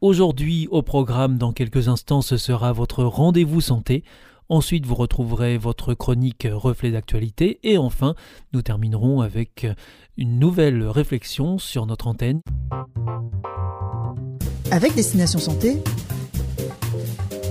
Aujourd'hui, 0.00 0.66
au 0.70 0.80
programme, 0.80 1.36
dans 1.36 1.52
quelques 1.52 1.88
instants, 1.88 2.22
ce 2.22 2.38
sera 2.38 2.72
votre 2.72 3.04
rendez-vous 3.04 3.60
santé. 3.60 4.02
Ensuite, 4.48 4.86
vous 4.86 4.94
retrouverez 4.94 5.58
votre 5.58 5.92
chronique 5.92 6.48
reflet 6.50 6.90
d'actualité. 6.90 7.60
Et 7.64 7.76
enfin, 7.76 8.14
nous 8.54 8.62
terminerons 8.62 9.20
avec 9.20 9.66
une 10.16 10.38
nouvelle 10.38 10.84
réflexion 10.84 11.58
sur 11.58 11.84
notre 11.84 12.06
antenne. 12.06 12.40
Avec 14.70 14.94
Destination 14.94 15.38
Santé, 15.38 15.76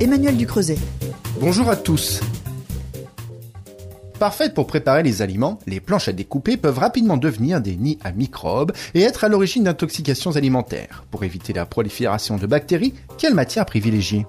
Emmanuel 0.01 0.35
Ducreuset. 0.35 0.79
Bonjour 1.39 1.69
à 1.69 1.75
tous. 1.75 2.19
Parfaites 4.19 4.53
pour 4.53 4.67
préparer 4.67 5.01
les 5.01 5.21
aliments, 5.21 5.59
les 5.65 5.79
planches 5.79 6.09
à 6.09 6.11
découper 6.11 6.57
peuvent 6.57 6.77
rapidement 6.77 7.15
devenir 7.15 7.61
des 7.61 7.77
nids 7.77 7.97
à 8.03 8.11
microbes 8.11 8.73
et 8.93 9.01
être 9.01 9.23
à 9.23 9.29
l'origine 9.29 9.63
d'intoxications 9.63 10.35
alimentaires. 10.35 11.05
Pour 11.09 11.23
éviter 11.23 11.53
la 11.53 11.65
prolifération 11.65 12.35
de 12.35 12.45
bactéries, 12.45 12.93
quelle 13.17 13.33
matière 13.33 13.65
privilégier? 13.65 14.25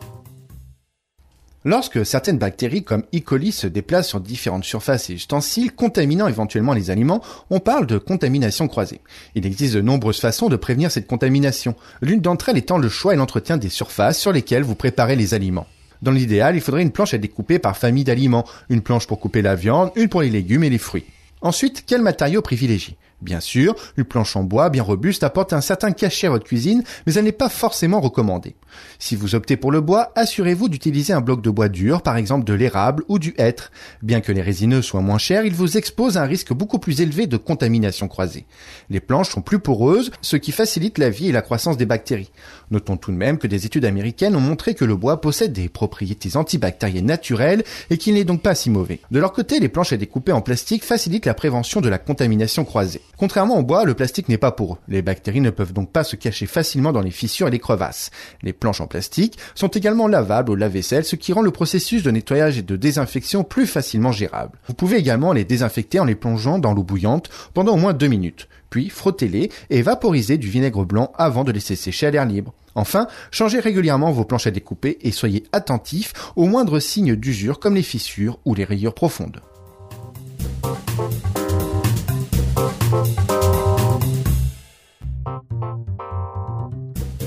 Lorsque 1.65 2.07
certaines 2.07 2.39
bactéries 2.39 2.85
comme 2.85 3.03
E. 3.13 3.19
coli 3.19 3.51
se 3.51 3.67
déplacent 3.67 4.09
sur 4.09 4.21
différentes 4.21 4.65
surfaces 4.65 5.11
et 5.11 5.15
ustensiles, 5.15 5.73
contaminant 5.73 6.29
éventuellement 6.29 6.73
les 6.73 6.93
aliments, 6.93 7.21
on 7.51 7.59
parle 7.59 7.89
de 7.89 7.99
contamination 7.99 8.69
croisée. 8.69 9.01
Il 9.35 9.45
existe 9.45 9.75
de 9.75 9.81
nombreuses 9.81 10.21
façons 10.21 10.49
de 10.49 10.57
prévenir 10.57 10.93
cette 10.93 11.09
contamination, 11.09 11.75
l'une 12.01 12.21
d'entre 12.21 12.49
elles 12.49 12.59
étant 12.59 12.79
le 12.79 12.89
choix 12.89 13.13
et 13.13 13.17
l'entretien 13.17 13.57
des 13.57 13.69
surfaces 13.69 14.21
sur 14.21 14.33
lesquelles 14.33 14.63
vous 14.63 14.77
préparez 14.77 15.17
les 15.17 15.35
aliments. 15.35 15.67
Dans 16.03 16.11
l'idéal, 16.11 16.57
il 16.57 16.63
faudrait 16.63 16.83
une 16.83 16.93
planche 16.93 17.15
à 17.15 17.19
découper 17.19 17.59
par 17.59 17.77
famille 17.77 18.05
d'aliments, 18.05 18.47
une 18.71 18.81
planche 18.81 19.07
pour 19.07 19.21
couper 19.21 19.43
la 19.43 19.55
viande, 19.55 19.91
une 19.97 20.09
pour 20.09 20.23
les 20.23 20.31
légumes 20.31 20.65
et 20.65 20.71
les 20.71 20.79
fruits. 20.79 21.05
Ensuite, 21.43 21.85
quel 21.87 22.03
matériau 22.03 22.41
privilégier? 22.43 22.97
Bien 23.23 23.41
sûr, 23.41 23.75
une 23.99 24.05
planche 24.05 24.35
en 24.37 24.45
bois 24.45 24.71
bien 24.71 24.83
robuste 24.83 25.25
apporte 25.25 25.53
un 25.53 25.61
certain 25.61 25.93
cachet 25.93 26.27
à 26.27 26.31
votre 26.31 26.47
cuisine, 26.47 26.83
mais 27.07 27.15
elle 27.15 27.25
n'est 27.25 27.33
pas 27.33 27.51
forcément 27.51 28.01
recommandée. 28.01 28.57
Si 28.99 29.15
vous 29.15 29.35
optez 29.35 29.57
pour 29.57 29.73
le 29.73 29.83
bois, 29.83 30.13
assurez-vous 30.17 30.69
d'utiliser 30.71 31.13
un 31.13 31.21
bloc 31.21 31.43
de 31.43 31.51
bois 31.51 31.69
dur, 31.69 32.01
par 32.01 32.17
exemple 32.17 32.45
de 32.45 32.55
l'érable 32.55 33.05
ou 33.09 33.19
du 33.19 33.35
hêtre. 33.37 33.73
Bien 34.03 34.21
que 34.21 34.33
les 34.33 34.41
résineux 34.41 34.81
soient 34.81 35.03
moins 35.03 35.19
chers, 35.19 35.45
ils 35.45 35.55
vous 35.55 35.77
exposent 35.77 36.17
à 36.17 36.23
un 36.23 36.27
risque 36.27 36.55
beaucoup 36.55 36.79
plus 36.79 37.01
élevé 37.03 37.27
de 37.27 37.37
contamination 37.37 38.09
croisée. 38.09 38.47
Les 38.89 39.01
planches 39.01 39.31
sont 39.31 39.43
plus 39.43 39.59
poreuses, 39.59 40.11
ce 40.23 40.37
qui 40.37 40.53
facilite 40.53 40.99
la 40.99 41.11
vie 41.11 41.29
et 41.29 41.33
la 41.33 41.43
croissance 41.43 41.77
des 41.77 41.87
bactéries. 41.87 42.31
Notons 42.71 42.97
tout 42.97 43.11
de 43.11 43.17
même 43.17 43.39
que 43.39 43.47
des 43.47 43.67
études 43.67 43.85
américaines 43.85 44.37
ont 44.37 44.41
montré 44.41 44.75
que 44.75 44.85
le 44.85 44.97
bois 44.97 45.21
possède 45.21 45.53
des 45.53 45.69
propriétés 45.69 46.37
antibactériennes 46.37 47.07
naturelles 47.07 47.65
et 47.91 47.99
qu'il 47.99 48.15
n'est 48.15 48.25
donc 48.25 48.43
pas 48.43 48.55
si 48.55 48.71
mauvais. 48.71 49.01
De 49.11 49.19
leur 49.19 49.33
côté, 49.33 49.61
les 49.61 49.69
planches 49.69 49.93
à 49.93 49.97
découper 49.97 50.33
en 50.33 50.41
plastique 50.41 50.85
facilitent 50.85 51.27
la 51.27 51.35
prévention 51.35 51.81
de 51.81 51.89
la 51.89 51.99
contamination 51.99 52.65
croisée. 52.65 53.03
Contrairement 53.21 53.59
au 53.59 53.63
bois, 53.63 53.85
le 53.85 53.93
plastique 53.93 54.31
n'est 54.31 54.39
pas 54.39 54.51
poreux. 54.51 54.79
Les 54.89 55.03
bactéries 55.03 55.43
ne 55.43 55.51
peuvent 55.51 55.75
donc 55.75 55.93
pas 55.93 56.05
se 56.05 56.17
cacher 56.17 56.47
facilement 56.47 56.91
dans 56.91 57.03
les 57.03 57.11
fissures 57.11 57.49
et 57.49 57.51
les 57.51 57.59
crevasses. 57.59 58.11
Les 58.43 58.55
planches 58.55 58.81
en 58.81 58.87
plastique 58.87 59.37
sont 59.55 59.69
également 59.69 60.09
lavables 60.09 60.51
au 60.51 60.55
lave-vaisselle, 60.55 61.05
ce 61.05 61.17
qui 61.17 61.35
rend 61.35 61.43
le 61.43 61.51
processus 61.51 62.03
de 62.03 62.11
nettoyage 62.11 62.57
et 62.57 62.63
de 62.63 62.77
désinfection 62.77 63.45
plus 63.45 63.67
facilement 63.67 64.11
gérable. 64.11 64.59
Vous 64.67 64.73
pouvez 64.73 64.97
également 64.97 65.35
les 65.35 65.45
désinfecter 65.45 66.01
en 66.01 66.07
les 66.07 66.15
plongeant 66.15 66.59
dans 66.59 66.73
l'eau 66.73 66.83
bouillante 66.83 67.29
pendant 67.53 67.75
au 67.75 67.77
moins 67.77 67.93
deux 67.93 68.07
minutes. 68.07 68.49
Puis 68.71 68.89
frottez-les 68.89 69.51
et 69.69 69.83
vaporisez 69.83 70.39
du 70.39 70.49
vinaigre 70.49 70.87
blanc 70.87 71.13
avant 71.19 71.45
de 71.45 71.53
laisser 71.53 71.77
sécher 71.77 72.07
à 72.07 72.11
l'air 72.13 72.25
libre. 72.25 72.55
Enfin, 72.75 73.07
changez 73.31 73.61
régulièrement 73.61 74.13
vos 74.13 74.25
planches 74.25 74.47
à 74.47 74.51
découper 74.51 74.97
et 75.03 75.13
soyez 75.13 75.45
attentif 75.53 76.15
aux 76.37 76.47
moindres 76.47 76.81
signes 76.81 77.17
d'usure 77.17 77.61
comme 77.61 77.75
les 77.75 77.83
fissures 77.83 78.39
ou 78.47 78.55
les 78.55 78.65
rayures 78.65 78.95
profondes. 78.95 79.43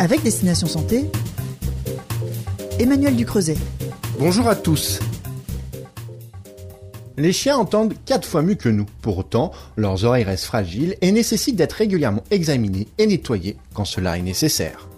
Avec 0.03 0.22
Destination 0.22 0.68
Santé, 0.68 1.06
Emmanuel 2.78 3.16
Ducreuset. 3.16 3.56
Bonjour 4.19 4.50
à 4.50 4.56
tous. 4.58 5.00
Les 7.16 7.31
chiens 7.31 7.56
entendent 7.56 7.94
quatre 8.03 8.28
fois 8.28 8.41
mieux 8.41 8.56
que 8.56 8.68
nous. 8.68 8.86
Pour 9.02 9.18
autant, 9.18 9.53
leurs 9.78 10.03
oreilles 10.03 10.25
restent 10.25 10.44
fragiles 10.44 10.97
et 11.00 11.14
nécessitent 11.14 11.56
d'être 11.56 11.72
régulièrement 11.72 12.25
examinées 12.31 12.90
et 12.97 13.08
nettoyées 13.08 13.56
quand 13.74 13.86
cela 13.86 14.18
est 14.18 14.22
nécessaire. 14.24 14.90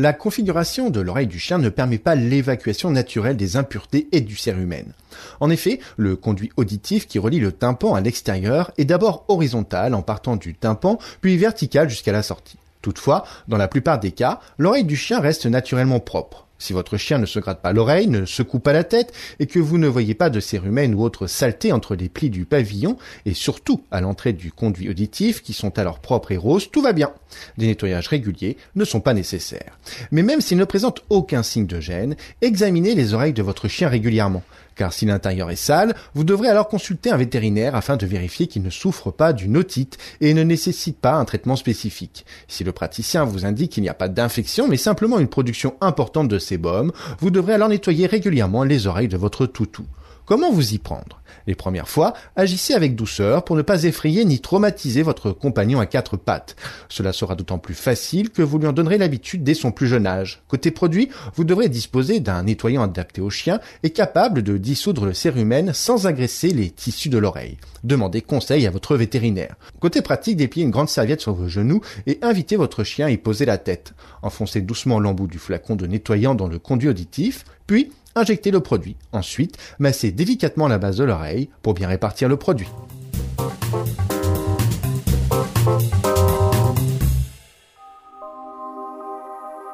La 0.00 0.14
configuration 0.14 0.88
de 0.88 0.98
l'oreille 0.98 1.26
du 1.26 1.38
chien 1.38 1.58
ne 1.58 1.68
permet 1.68 1.98
pas 1.98 2.14
l'évacuation 2.14 2.90
naturelle 2.90 3.36
des 3.36 3.58
impuretés 3.58 4.08
et 4.12 4.22
du 4.22 4.34
cérumen. 4.34 4.94
En 5.40 5.50
effet, 5.50 5.78
le 5.98 6.16
conduit 6.16 6.50
auditif 6.56 7.06
qui 7.06 7.18
relie 7.18 7.38
le 7.38 7.52
tympan 7.52 7.94
à 7.94 8.00
l'extérieur 8.00 8.72
est 8.78 8.86
d'abord 8.86 9.26
horizontal 9.28 9.92
en 9.92 10.00
partant 10.00 10.36
du 10.36 10.54
tympan, 10.54 10.98
puis 11.20 11.36
vertical 11.36 11.90
jusqu'à 11.90 12.12
la 12.12 12.22
sortie. 12.22 12.56
Toutefois, 12.80 13.26
dans 13.46 13.58
la 13.58 13.68
plupart 13.68 14.00
des 14.00 14.12
cas, 14.12 14.40
l'oreille 14.56 14.84
du 14.84 14.96
chien 14.96 15.20
reste 15.20 15.44
naturellement 15.44 16.00
propre. 16.00 16.46
Si 16.60 16.74
votre 16.74 16.98
chien 16.98 17.18
ne 17.18 17.26
se 17.26 17.40
gratte 17.40 17.62
pas 17.62 17.72
l'oreille, 17.72 18.06
ne 18.06 18.26
secoue 18.26 18.60
pas 18.60 18.74
la 18.74 18.84
tête, 18.84 19.12
et 19.40 19.46
que 19.46 19.58
vous 19.58 19.78
ne 19.78 19.88
voyez 19.88 20.14
pas 20.14 20.30
de 20.30 20.40
cérumen 20.40 20.94
ou 20.94 21.02
autre 21.02 21.26
saleté 21.26 21.72
entre 21.72 21.96
les 21.96 22.10
plis 22.10 22.30
du 22.30 22.44
pavillon, 22.44 22.98
et 23.24 23.34
surtout 23.34 23.82
à 23.90 24.02
l'entrée 24.02 24.34
du 24.34 24.52
conduit 24.52 24.90
auditif, 24.90 25.42
qui 25.42 25.54
sont 25.54 25.78
alors 25.78 26.00
propres 26.00 26.32
et 26.32 26.36
roses, 26.36 26.70
tout 26.70 26.82
va 26.82 26.92
bien. 26.92 27.12
Des 27.56 27.66
nettoyages 27.66 28.08
réguliers 28.08 28.58
ne 28.76 28.84
sont 28.84 29.00
pas 29.00 29.14
nécessaires. 29.14 29.78
Mais 30.10 30.22
même 30.22 30.42
s'il 30.42 30.58
ne 30.58 30.64
présente 30.64 31.02
aucun 31.08 31.42
signe 31.42 31.66
de 31.66 31.80
gêne, 31.80 32.14
examinez 32.42 32.94
les 32.94 33.14
oreilles 33.14 33.32
de 33.32 33.42
votre 33.42 33.66
chien 33.66 33.88
régulièrement 33.88 34.42
car 34.80 34.94
si 34.94 35.04
l'intérieur 35.04 35.50
est 35.50 35.56
sale, 35.56 35.94
vous 36.14 36.24
devrez 36.24 36.48
alors 36.48 36.66
consulter 36.66 37.10
un 37.10 37.18
vétérinaire 37.18 37.74
afin 37.74 37.98
de 37.98 38.06
vérifier 38.06 38.46
qu'il 38.46 38.62
ne 38.62 38.70
souffre 38.70 39.10
pas 39.10 39.34
d'une 39.34 39.58
otite 39.58 39.98
et 40.22 40.32
ne 40.32 40.42
nécessite 40.42 40.98
pas 40.98 41.16
un 41.16 41.26
traitement 41.26 41.54
spécifique. 41.54 42.24
Si 42.48 42.64
le 42.64 42.72
praticien 42.72 43.24
vous 43.24 43.44
indique 43.44 43.72
qu'il 43.72 43.82
n'y 43.82 43.90
a 43.90 43.94
pas 43.94 44.08
d'infection 44.08 44.68
mais 44.68 44.78
simplement 44.78 45.18
une 45.18 45.28
production 45.28 45.74
importante 45.82 46.28
de 46.28 46.38
sébum, 46.38 46.92
vous 47.18 47.30
devrez 47.30 47.52
alors 47.52 47.68
nettoyer 47.68 48.06
régulièrement 48.06 48.64
les 48.64 48.86
oreilles 48.86 49.08
de 49.08 49.18
votre 49.18 49.44
toutou. 49.44 49.84
Comment 50.26 50.52
vous 50.52 50.74
y 50.74 50.78
prendre? 50.78 51.20
Les 51.46 51.54
premières 51.54 51.88
fois, 51.88 52.14
agissez 52.36 52.74
avec 52.74 52.94
douceur 52.94 53.44
pour 53.44 53.56
ne 53.56 53.62
pas 53.62 53.84
effrayer 53.84 54.24
ni 54.24 54.40
traumatiser 54.40 55.02
votre 55.02 55.32
compagnon 55.32 55.80
à 55.80 55.86
quatre 55.86 56.16
pattes. 56.16 56.56
Cela 56.88 57.12
sera 57.12 57.34
d'autant 57.34 57.58
plus 57.58 57.74
facile 57.74 58.30
que 58.30 58.42
vous 58.42 58.58
lui 58.58 58.66
en 58.66 58.72
donnerez 58.72 58.98
l'habitude 58.98 59.42
dès 59.42 59.54
son 59.54 59.72
plus 59.72 59.86
jeune 59.86 60.06
âge. 60.06 60.42
Côté 60.48 60.70
produit, 60.70 61.08
vous 61.34 61.44
devrez 61.44 61.68
disposer 61.68 62.20
d'un 62.20 62.44
nettoyant 62.44 62.82
adapté 62.82 63.20
au 63.20 63.30
chien 63.30 63.60
et 63.82 63.90
capable 63.90 64.42
de 64.42 64.58
dissoudre 64.58 65.06
le 65.06 65.14
cérumen 65.14 65.72
sans 65.72 66.06
agresser 66.06 66.50
les 66.50 66.70
tissus 66.70 67.08
de 67.08 67.18
l'oreille. 67.18 67.58
Demandez 67.82 68.20
conseil 68.20 68.66
à 68.66 68.70
votre 68.70 68.96
vétérinaire. 68.96 69.56
Côté 69.80 70.02
pratique, 70.02 70.36
dépliez 70.36 70.64
une 70.64 70.70
grande 70.70 70.88
serviette 70.88 71.20
sur 71.20 71.34
vos 71.34 71.48
genoux 71.48 71.80
et 72.06 72.18
invitez 72.22 72.56
votre 72.56 72.84
chien 72.84 73.06
à 73.06 73.10
y 73.10 73.16
poser 73.16 73.44
la 73.46 73.58
tête. 73.58 73.94
Enfoncez 74.22 74.60
doucement 74.60 75.00
l'embout 75.00 75.26
du 75.26 75.38
flacon 75.38 75.76
de 75.76 75.86
nettoyant 75.86 76.34
dans 76.34 76.48
le 76.48 76.58
conduit 76.58 76.88
auditif, 76.88 77.44
puis 77.66 77.90
Injectez 78.16 78.50
le 78.50 78.60
produit. 78.60 78.96
Ensuite, 79.12 79.56
massez 79.78 80.10
délicatement 80.10 80.66
la 80.66 80.78
base 80.78 80.96
de 80.96 81.04
l'oreille 81.04 81.48
pour 81.62 81.74
bien 81.74 81.86
répartir 81.86 82.28
le 82.28 82.36
produit. 82.36 82.68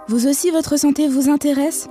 Vous 0.09 0.27
aussi, 0.27 0.50
votre 0.50 0.79
santé 0.79 1.09
vous 1.09 1.31
intéresse? 1.31 1.88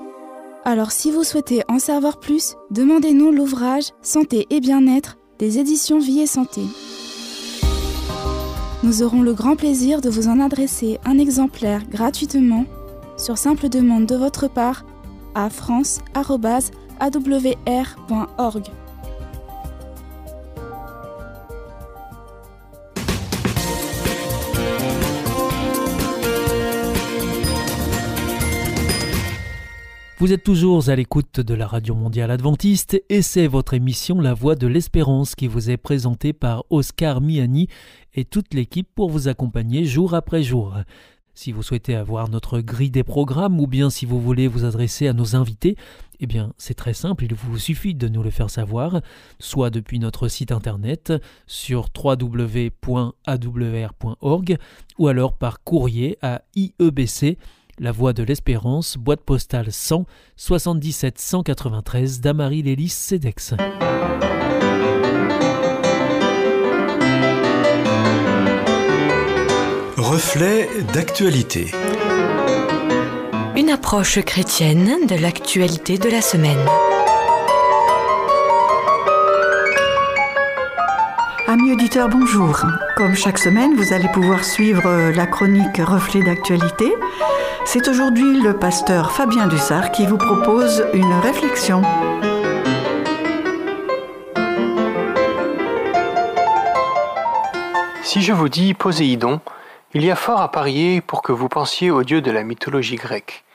Alors 0.63 0.91
si 0.91 1.11
vous 1.11 1.23
souhaitez 1.23 1.63
en 1.67 1.79
savoir 1.79 2.19
plus, 2.19 2.55
demandez-nous 2.71 3.31
l'ouvrage 3.31 3.91
Santé 4.01 4.47
et 4.49 4.59
bien-être 4.59 5.17
des 5.37 5.59
éditions 5.59 5.99
Vie 5.99 6.21
et 6.21 6.27
Santé. 6.27 6.61
Nous 8.83 9.03
aurons 9.03 9.21
le 9.21 9.33
grand 9.33 9.55
plaisir 9.55 9.99
de 9.99 10.09
vous 10.09 10.27
en 10.27 10.39
adresser 10.39 10.99
un 11.05 11.17
exemplaire 11.17 11.87
gratuitement 11.89 12.65
sur 13.17 13.37
simple 13.37 13.67
demande 13.67 14.05
de 14.05 14.15
votre 14.15 14.47
part 14.47 14.85
à. 15.35 15.49
Vous 30.17 30.31
êtes 30.31 30.43
toujours 30.43 30.89
à 30.89 30.95
l'écoute 30.95 31.41
de 31.41 31.53
la 31.53 31.67
Radio 31.67 31.93
Mondiale 31.93 32.31
Adventiste 32.31 32.99
et 33.09 33.21
c'est 33.21 33.47
votre 33.47 33.73
émission 33.73 34.21
La 34.21 34.33
Voix 34.33 34.55
de 34.55 34.65
l'Espérance 34.65 35.35
qui 35.35 35.47
vous 35.47 35.69
est 35.69 35.77
présentée 35.77 36.31
par 36.31 36.63
Oscar 36.69 37.19
Miani 37.19 37.67
et 38.13 38.23
toute 38.23 38.53
l'équipe 38.53 38.87
pour 38.95 39.09
vous 39.09 39.27
accompagner 39.27 39.83
jour 39.83 40.13
après 40.13 40.41
jour. 40.41 40.77
Si 41.35 41.51
vous 41.51 41.61
souhaitez 41.63 41.95
avoir 41.95 42.29
notre 42.29 42.61
grille 42.61 42.91
des 42.91 43.03
programmes 43.03 43.59
ou 43.59 43.67
bien 43.67 43.89
si 43.89 44.05
vous 44.05 44.21
voulez 44.21 44.47
vous 44.47 44.63
adresser 44.63 45.07
à 45.07 45.13
nos 45.13 45.35
invités, 45.35 45.75
eh 46.21 46.27
bien 46.27 46.53
c'est 46.57 46.73
très 46.73 46.93
simple, 46.93 47.25
il 47.25 47.35
vous 47.35 47.57
suffit 47.57 47.93
de 47.93 48.07
nous 48.07 48.23
le 48.23 48.29
faire 48.29 48.49
savoir, 48.49 49.01
soit 49.37 49.69
depuis 49.69 49.99
notre 49.99 50.29
site 50.29 50.53
internet 50.53 51.11
sur 51.45 51.89
www.awr.org 51.95 52.57
ou 54.97 55.07
alors 55.09 55.37
par 55.37 55.61
courrier 55.61 56.17
à 56.21 56.41
IEBC 56.55 57.37
la 57.79 57.91
Voix 57.91 58.13
de 58.13 58.23
l'Espérance, 58.23 58.95
boîte 58.97 59.21
postale 59.21 59.71
100 59.71 60.05
77 60.37 61.19
193 61.19 62.21
Damary 62.21 62.61
Lélis 62.61 62.87
Cedex. 62.87 63.53
Reflet 70.15 70.69
d'actualité. 70.93 71.71
Une 73.57 73.69
approche 73.69 74.21
chrétienne 74.21 75.05
de 75.09 75.15
l'actualité 75.21 75.97
de 75.97 76.09
la 76.09 76.21
semaine. 76.21 76.65
Amis 81.49 81.73
auditeurs, 81.73 82.07
bonjour. 82.07 82.61
Comme 82.95 83.13
chaque 83.13 83.37
semaine, 83.37 83.75
vous 83.75 83.91
allez 83.91 84.07
pouvoir 84.07 84.45
suivre 84.45 85.11
la 85.13 85.25
chronique 85.25 85.79
Reflet 85.79 86.23
d'actualité 86.23 86.93
c'est 87.65 87.89
aujourd'hui 87.89 88.41
le 88.41 88.57
pasteur 88.57 89.11
Fabien 89.11 89.47
Dussard 89.47 89.91
qui 89.91 90.05
vous 90.05 90.17
propose 90.17 90.85
une 90.93 91.13
réflexion. 91.15 91.81
Si 98.01 98.21
je 98.21 98.31
vous 98.31 98.47
dis 98.47 98.73
Poséidon, 98.73 99.41
il 99.95 100.03
y 100.03 100.11
a 100.11 100.15
fort 100.17 100.41
à 100.41 100.51
parier 100.51 100.99
pour 100.99 101.21
que 101.21 101.31
vous 101.31 101.47
pensiez 101.47 101.89
au 101.89 102.03
dieu 102.03 102.21
de 102.21 102.29
la 102.29 102.43
mythologie 102.43 102.97
grecque. 102.97 103.45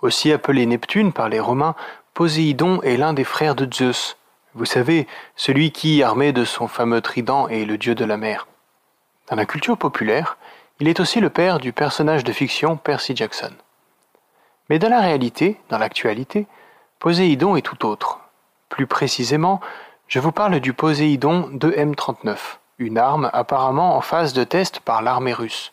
Aussi 0.00 0.30
appelé 0.30 0.64
Neptune 0.64 1.12
par 1.12 1.28
les 1.28 1.40
Romains, 1.40 1.74
Poséidon 2.14 2.80
est 2.82 2.96
l'un 2.96 3.12
des 3.12 3.24
frères 3.24 3.56
de 3.56 3.68
Zeus. 3.68 4.16
Vous 4.54 4.64
savez, 4.64 5.08
celui 5.34 5.72
qui, 5.72 6.04
armé 6.04 6.32
de 6.32 6.44
son 6.44 6.68
fameux 6.68 7.00
trident, 7.00 7.48
est 7.48 7.64
le 7.64 7.78
dieu 7.78 7.96
de 7.96 8.04
la 8.04 8.16
mer. 8.16 8.46
Dans 9.28 9.34
la 9.34 9.44
culture 9.44 9.76
populaire, 9.76 10.38
il 10.78 10.86
est 10.86 11.00
aussi 11.00 11.18
le 11.18 11.30
père 11.30 11.58
du 11.58 11.72
personnage 11.72 12.22
de 12.22 12.30
fiction 12.30 12.76
Percy 12.76 13.16
Jackson. 13.16 13.52
Mais 14.70 14.78
dans 14.78 14.90
la 14.90 15.00
réalité, 15.00 15.58
dans 15.68 15.78
l'actualité, 15.78 16.46
Poséidon 17.00 17.56
est 17.56 17.62
tout 17.62 17.84
autre. 17.84 18.20
Plus 18.68 18.86
précisément, 18.86 19.60
je 20.06 20.20
vous 20.20 20.30
parle 20.30 20.60
du 20.60 20.74
Poséidon 20.74 21.50
2M39, 21.54 22.36
une 22.78 22.98
arme 22.98 23.30
apparemment 23.32 23.96
en 23.96 24.00
phase 24.00 24.32
de 24.32 24.44
test 24.44 24.78
par 24.78 25.02
l'armée 25.02 25.32
russe. 25.32 25.72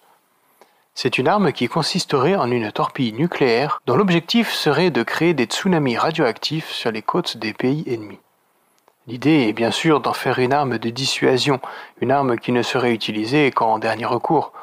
C'est 0.97 1.17
une 1.17 1.27
arme 1.27 1.51
qui 1.51 1.67
consisterait 1.67 2.37
en 2.37 2.49
une 2.49 2.71
torpille 2.71 3.11
nucléaire 3.11 3.81
dont 3.85 3.97
l'objectif 3.97 4.53
serait 4.53 4.91
de 4.91 5.03
créer 5.03 5.33
des 5.33 5.43
tsunamis 5.43 5.97
radioactifs 5.97 6.71
sur 6.71 6.89
les 6.89 7.01
côtes 7.01 7.35
des 7.35 7.51
pays 7.51 7.83
ennemis. 7.85 8.19
L'idée 9.05 9.49
est 9.49 9.53
bien 9.53 9.71
sûr 9.71 9.99
d'en 9.99 10.13
faire 10.13 10.39
une 10.39 10.53
arme 10.53 10.77
de 10.77 10.89
dissuasion, 10.89 11.59
une 11.99 12.11
arme 12.11 12.37
qui 12.37 12.53
ne 12.53 12.61
serait 12.61 12.93
utilisée 12.93 13.51
qu'en 13.51 13.77
dernier 13.77 14.05
recours, 14.05 14.53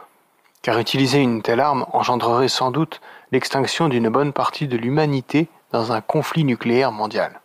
car 0.62 0.78
utiliser 0.78 1.18
une 1.18 1.42
telle 1.42 1.60
arme 1.60 1.84
engendrerait 1.92 2.48
sans 2.48 2.70
doute 2.70 3.02
l'extinction 3.30 3.88
d'une 3.88 4.08
bonne 4.08 4.32
partie 4.32 4.68
de 4.68 4.78
l'humanité 4.78 5.48
dans 5.70 5.92
un 5.92 6.00
conflit 6.00 6.44
nucléaire 6.44 6.92
mondial. 6.92 7.42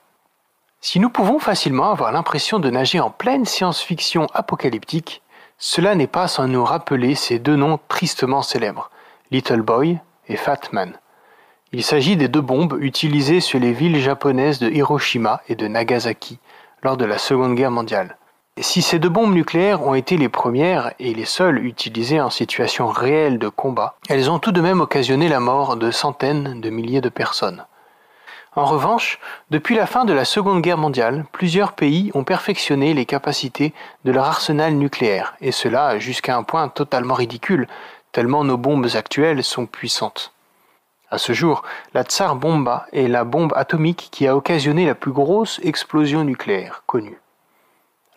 Si 0.80 1.02
nous 1.02 1.10
pouvons 1.10 1.40
facilement 1.40 1.92
avoir 1.92 2.14
l'impression 2.14 2.58
de 2.58 2.70
nager 2.70 3.02
en 3.02 3.10
pleine 3.10 3.44
science-fiction 3.44 4.28
apocalyptique, 4.34 5.22
cela 5.58 5.96
n'est 5.96 6.08
pas 6.08 6.28
sans 6.28 6.48
nous 6.48 6.64
rappeler 6.64 7.16
ces 7.16 7.40
deux 7.40 7.56
noms 7.56 7.80
tristement 7.88 8.42
célèbres, 8.42 8.92
Little 9.32 9.62
Boy 9.62 9.98
et 10.28 10.38
Fat 10.38 10.62
Man. 10.72 10.94
Il 11.74 11.84
s'agit 11.84 12.16
des 12.16 12.28
deux 12.28 12.42
bombes 12.42 12.78
utilisées 12.80 13.42
sur 13.42 13.60
les 13.60 13.74
villes 13.74 14.00
japonaises 14.00 14.60
de 14.60 14.70
Hiroshima 14.70 15.42
et 15.50 15.56
de 15.56 15.68
Nagasaki 15.68 16.40
lors 16.84 16.96
de 16.96 17.06
la 17.06 17.18
Seconde 17.18 17.56
Guerre 17.56 17.72
mondiale. 17.72 18.18
Si 18.60 18.82
ces 18.82 19.00
deux 19.00 19.10
bombes 19.10 19.34
nucléaires 19.34 19.86
ont 19.86 19.94
été 19.94 20.18
les 20.18 20.30
premières 20.30 20.94
et 21.00 21.14
les 21.14 21.26
seules 21.26 21.64
utilisées 21.66 22.22
en 22.22 22.30
situation 22.30 22.88
réelle 22.88 23.38
de 23.38 23.50
combat, 23.50 23.96
elles 24.10 24.32
ont 24.32 24.40
tout 24.40 24.52
de 24.52 24.62
même 24.62 24.82
occasionné 24.82 25.28
la 25.28 25.40
mort 25.40 25.76
de 25.76 25.92
centaines 25.92 26.62
de 26.62 26.70
milliers 26.70 27.02
de 27.02 27.10
personnes. 27.10 27.66
En 28.58 28.66
revanche, 28.66 29.20
depuis 29.52 29.76
la 29.76 29.86
fin 29.86 30.04
de 30.04 30.14
la 30.14 30.26
Seconde 30.26 30.64
Guerre 30.64 30.80
mondiale, 30.80 31.26
plusieurs 31.32 31.74
pays 31.74 32.10
ont 32.16 32.24
perfectionné 32.24 32.96
les 32.96 33.06
capacités 33.06 33.72
de 34.04 34.12
leur 34.12 34.26
arsenal 34.26 34.74
nucléaire, 34.74 35.36
et 35.42 35.52
cela 35.52 36.00
jusqu'à 36.00 36.36
un 36.36 36.42
point 36.42 36.68
totalement 36.68 37.14
ridicule, 37.14 37.68
tellement 38.12 38.44
nos 38.44 38.58
bombes 38.58 38.88
actuelles 38.96 39.44
sont 39.44 39.68
puissantes. 39.68 40.34
À 41.12 41.20
ce 41.20 41.34
jour, 41.34 41.62
la 41.94 42.02
Tsar 42.02 42.36
Bomba 42.36 42.88
est 42.94 43.08
la 43.08 43.26
bombe 43.26 43.54
atomique 43.56 44.10
qui 44.12 44.26
a 44.26 44.36
occasionné 44.36 44.88
la 44.88 44.96
plus 44.96 45.12
grosse 45.12 45.60
explosion 45.64 46.24
nucléaire 46.24 46.82
connue. 46.88 47.20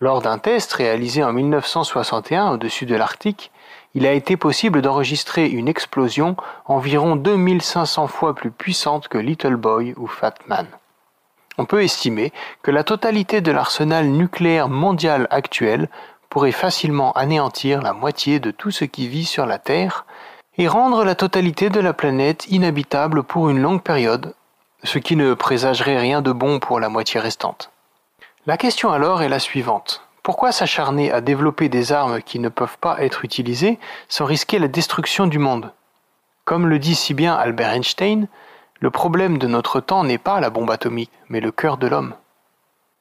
Lors 0.00 0.22
d'un 0.22 0.38
test 0.38 0.72
réalisé 0.72 1.22
en 1.22 1.34
1961 1.34 2.52
au-dessus 2.52 2.86
de 2.86 2.96
l'Arctique, 2.96 3.52
il 3.94 4.06
a 4.06 4.12
été 4.12 4.36
possible 4.36 4.82
d'enregistrer 4.82 5.46
une 5.46 5.68
explosion 5.68 6.36
environ 6.66 7.16
2500 7.16 8.06
fois 8.06 8.34
plus 8.34 8.50
puissante 8.50 9.08
que 9.08 9.18
Little 9.18 9.56
Boy 9.56 9.94
ou 9.96 10.06
Fat 10.06 10.34
Man. 10.46 10.66
On 11.58 11.64
peut 11.64 11.82
estimer 11.82 12.32
que 12.62 12.70
la 12.70 12.84
totalité 12.84 13.40
de 13.40 13.52
l'arsenal 13.52 14.06
nucléaire 14.06 14.68
mondial 14.68 15.26
actuel 15.30 15.88
pourrait 16.28 16.52
facilement 16.52 17.12
anéantir 17.12 17.82
la 17.82 17.92
moitié 17.92 18.38
de 18.38 18.52
tout 18.52 18.70
ce 18.70 18.84
qui 18.84 19.08
vit 19.08 19.24
sur 19.24 19.44
la 19.44 19.58
Terre 19.58 20.06
et 20.56 20.68
rendre 20.68 21.04
la 21.04 21.14
totalité 21.14 21.68
de 21.68 21.80
la 21.80 21.92
planète 21.92 22.46
inhabitable 22.48 23.24
pour 23.24 23.50
une 23.50 23.60
longue 23.60 23.82
période, 23.82 24.34
ce 24.84 24.98
qui 24.98 25.16
ne 25.16 25.34
présagerait 25.34 25.98
rien 25.98 26.22
de 26.22 26.32
bon 26.32 26.60
pour 26.60 26.80
la 26.80 26.88
moitié 26.88 27.18
restante. 27.18 27.70
La 28.46 28.56
question 28.56 28.92
alors 28.92 29.22
est 29.22 29.28
la 29.28 29.38
suivante. 29.38 30.06
Pourquoi 30.22 30.52
s'acharner 30.52 31.10
à 31.10 31.20
développer 31.20 31.68
des 31.68 31.92
armes 31.92 32.20
qui 32.20 32.38
ne 32.38 32.50
peuvent 32.50 32.78
pas 32.78 33.02
être 33.02 33.24
utilisées 33.24 33.78
sans 34.08 34.26
risquer 34.26 34.58
la 34.58 34.68
destruction 34.68 35.26
du 35.26 35.38
monde? 35.38 35.72
Comme 36.44 36.66
le 36.66 36.78
dit 36.78 36.94
si 36.94 37.14
bien 37.14 37.34
Albert 37.34 37.72
Einstein, 37.72 38.28
le 38.80 38.90
problème 38.90 39.38
de 39.38 39.46
notre 39.46 39.80
temps 39.80 40.04
n'est 40.04 40.18
pas 40.18 40.40
la 40.40 40.50
bombe 40.50 40.70
atomique, 40.70 41.12
mais 41.28 41.40
le 41.40 41.52
cœur 41.52 41.78
de 41.78 41.86
l'homme. 41.86 42.14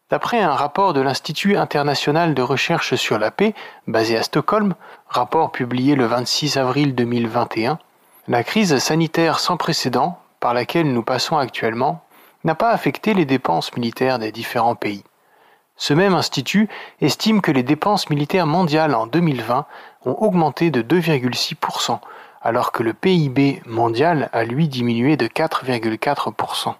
D'après 0.09 0.39
un 0.39 0.53
rapport 0.53 0.93
de 0.93 1.01
l'Institut 1.01 1.55
international 1.55 2.33
de 2.33 2.41
recherche 2.41 2.95
sur 2.95 3.19
la 3.19 3.31
paix, 3.31 3.53
basé 3.85 4.17
à 4.17 4.23
Stockholm, 4.23 4.73
rapport 5.07 5.51
publié 5.51 5.95
le 5.95 6.05
26 6.05 6.57
avril 6.57 6.95
2021, 6.95 7.79
la 8.27 8.43
crise 8.43 8.77
sanitaire 8.77 9.39
sans 9.39 9.57
précédent 9.57 10.19
par 10.39 10.53
laquelle 10.53 10.91
nous 10.91 11.03
passons 11.03 11.37
actuellement 11.37 12.03
n'a 12.43 12.55
pas 12.55 12.71
affecté 12.71 13.13
les 13.13 13.25
dépenses 13.25 13.75
militaires 13.75 14.19
des 14.19 14.31
différents 14.31 14.75
pays. 14.75 15.03
Ce 15.79 15.93
même 15.93 16.13
institut 16.13 16.67
estime 16.99 17.41
que 17.41 17.53
les 17.53 17.63
dépenses 17.63 18.09
militaires 18.09 18.45
mondiales 18.45 18.93
en 18.93 19.07
2020 19.07 19.65
ont 20.05 20.15
augmenté 20.19 20.71
de 20.71 20.81
2,6%, 20.81 21.99
alors 22.41 22.73
que 22.73 22.83
le 22.83 22.93
PIB 22.93 23.63
mondial 23.65 24.29
a 24.33 24.43
lui 24.43 24.67
diminué 24.67 25.15
de 25.15 25.27
4,4%. 25.27 26.75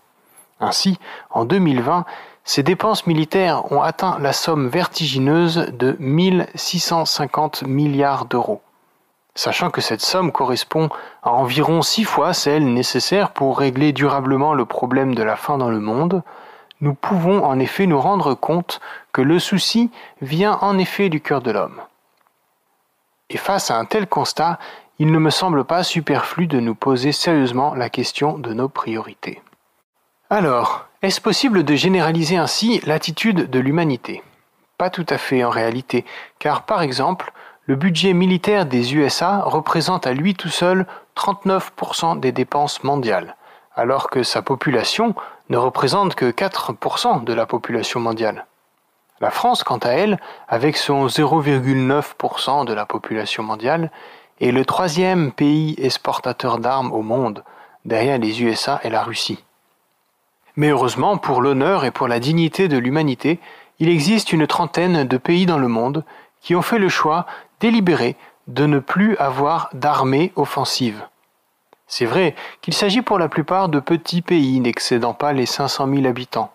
Ainsi, 0.59 0.99
en 1.29 1.45
2020, 1.45 2.03
ces 2.43 2.61
dépenses 2.61 3.07
militaires 3.07 3.71
ont 3.71 3.81
atteint 3.81 4.19
la 4.19 4.33
somme 4.33 4.67
vertigineuse 4.67 5.69
de 5.71 5.95
1650 5.99 7.63
milliards 7.63 8.25
d'euros. 8.25 8.61
Sachant 9.33 9.69
que 9.69 9.79
cette 9.79 10.01
somme 10.01 10.33
correspond 10.33 10.89
à 11.23 11.31
environ 11.31 11.81
six 11.83 12.03
fois 12.03 12.33
celle 12.33 12.73
nécessaire 12.73 13.31
pour 13.31 13.59
régler 13.59 13.93
durablement 13.93 14.53
le 14.53 14.65
problème 14.65 15.15
de 15.15 15.23
la 15.23 15.37
faim 15.37 15.57
dans 15.57 15.69
le 15.69 15.79
monde, 15.79 16.21
nous 16.81 16.93
pouvons 16.93 17.43
en 17.43 17.59
effet 17.59 17.85
nous 17.85 17.99
rendre 17.99 18.35
compte 18.35 18.79
que 19.11 19.21
le 19.21 19.39
souci 19.39 19.91
vient 20.21 20.57
en 20.61 20.77
effet 20.77 21.09
du 21.09 21.21
cœur 21.21 21.41
de 21.41 21.51
l'homme. 21.51 21.81
Et 23.29 23.37
face 23.37 23.69
à 23.69 23.77
un 23.77 23.85
tel 23.85 24.07
constat, 24.07 24.59
il 24.97 25.11
ne 25.11 25.19
me 25.19 25.29
semble 25.29 25.63
pas 25.63 25.83
superflu 25.83 26.47
de 26.47 26.59
nous 26.59 26.75
poser 26.75 27.11
sérieusement 27.11 27.73
la 27.73 27.89
question 27.89 28.37
de 28.37 28.53
nos 28.53 28.69
priorités. 28.69 29.41
Alors, 30.29 30.87
est-ce 31.01 31.21
possible 31.21 31.63
de 31.63 31.75
généraliser 31.75 32.37
ainsi 32.37 32.81
l'attitude 32.85 33.49
de 33.49 33.59
l'humanité? 33.59 34.21
Pas 34.77 34.89
tout 34.89 35.05
à 35.09 35.17
fait 35.17 35.43
en 35.43 35.49
réalité, 35.49 36.05
car 36.39 36.63
par 36.63 36.81
exemple, 36.81 37.31
le 37.65 37.75
budget 37.75 38.13
militaire 38.13 38.65
des 38.65 38.95
USA 38.95 39.41
représente 39.41 40.07
à 40.07 40.13
lui 40.13 40.35
tout 40.35 40.49
seul 40.49 40.85
39% 41.15 42.19
des 42.19 42.31
dépenses 42.31 42.83
mondiales, 42.83 43.35
alors 43.75 44.09
que 44.09 44.23
sa 44.23 44.41
population 44.41 45.15
ne 45.49 45.57
représente 45.57 46.15
que 46.15 46.31
4% 46.31 47.23
de 47.23 47.33
la 47.33 47.45
population 47.45 47.99
mondiale. 47.99 48.45
La 49.21 49.31
France, 49.31 49.63
quant 49.63 49.77
à 49.79 49.89
elle, 49.89 50.19
avec 50.47 50.77
son 50.77 51.07
0,9% 51.07 52.65
de 52.65 52.73
la 52.73 52.85
population 52.85 53.43
mondiale, 53.43 53.91
est 54.39 54.51
le 54.51 54.63
troisième 54.63 55.31
pays 55.31 55.75
exportateur 55.77 56.59
d'armes 56.59 56.93
au 56.93 57.01
monde, 57.01 57.43
derrière 57.83 58.17
les 58.17 58.41
USA 58.41 58.79
et 58.83 58.89
la 58.89 59.03
Russie. 59.03 59.43
Mais 60.55 60.69
heureusement, 60.69 61.17
pour 61.17 61.41
l'honneur 61.41 61.83
et 61.85 61.91
pour 61.91 62.07
la 62.07 62.19
dignité 62.19 62.67
de 62.67 62.77
l'humanité, 62.77 63.39
il 63.79 63.89
existe 63.89 64.33
une 64.33 64.47
trentaine 64.47 65.05
de 65.05 65.17
pays 65.17 65.45
dans 65.45 65.57
le 65.57 65.67
monde 65.67 66.03
qui 66.41 66.55
ont 66.55 66.61
fait 66.61 66.79
le 66.79 66.89
choix 66.89 67.25
délibéré 67.59 68.15
de 68.47 68.65
ne 68.65 68.79
plus 68.79 69.15
avoir 69.17 69.69
d'armée 69.73 70.31
offensive. 70.35 71.05
C'est 71.91 72.05
vrai 72.05 72.35
qu'il 72.61 72.75
s'agit 72.75 73.01
pour 73.01 73.17
la 73.17 73.27
plupart 73.29 73.67
de 73.67 73.79
petits 73.79 74.21
pays 74.21 74.59
n'excédant 74.59 75.15
pas 75.15 75.33
les 75.33 75.47
500 75.47 75.89
000 75.91 76.05
habitants. 76.05 76.53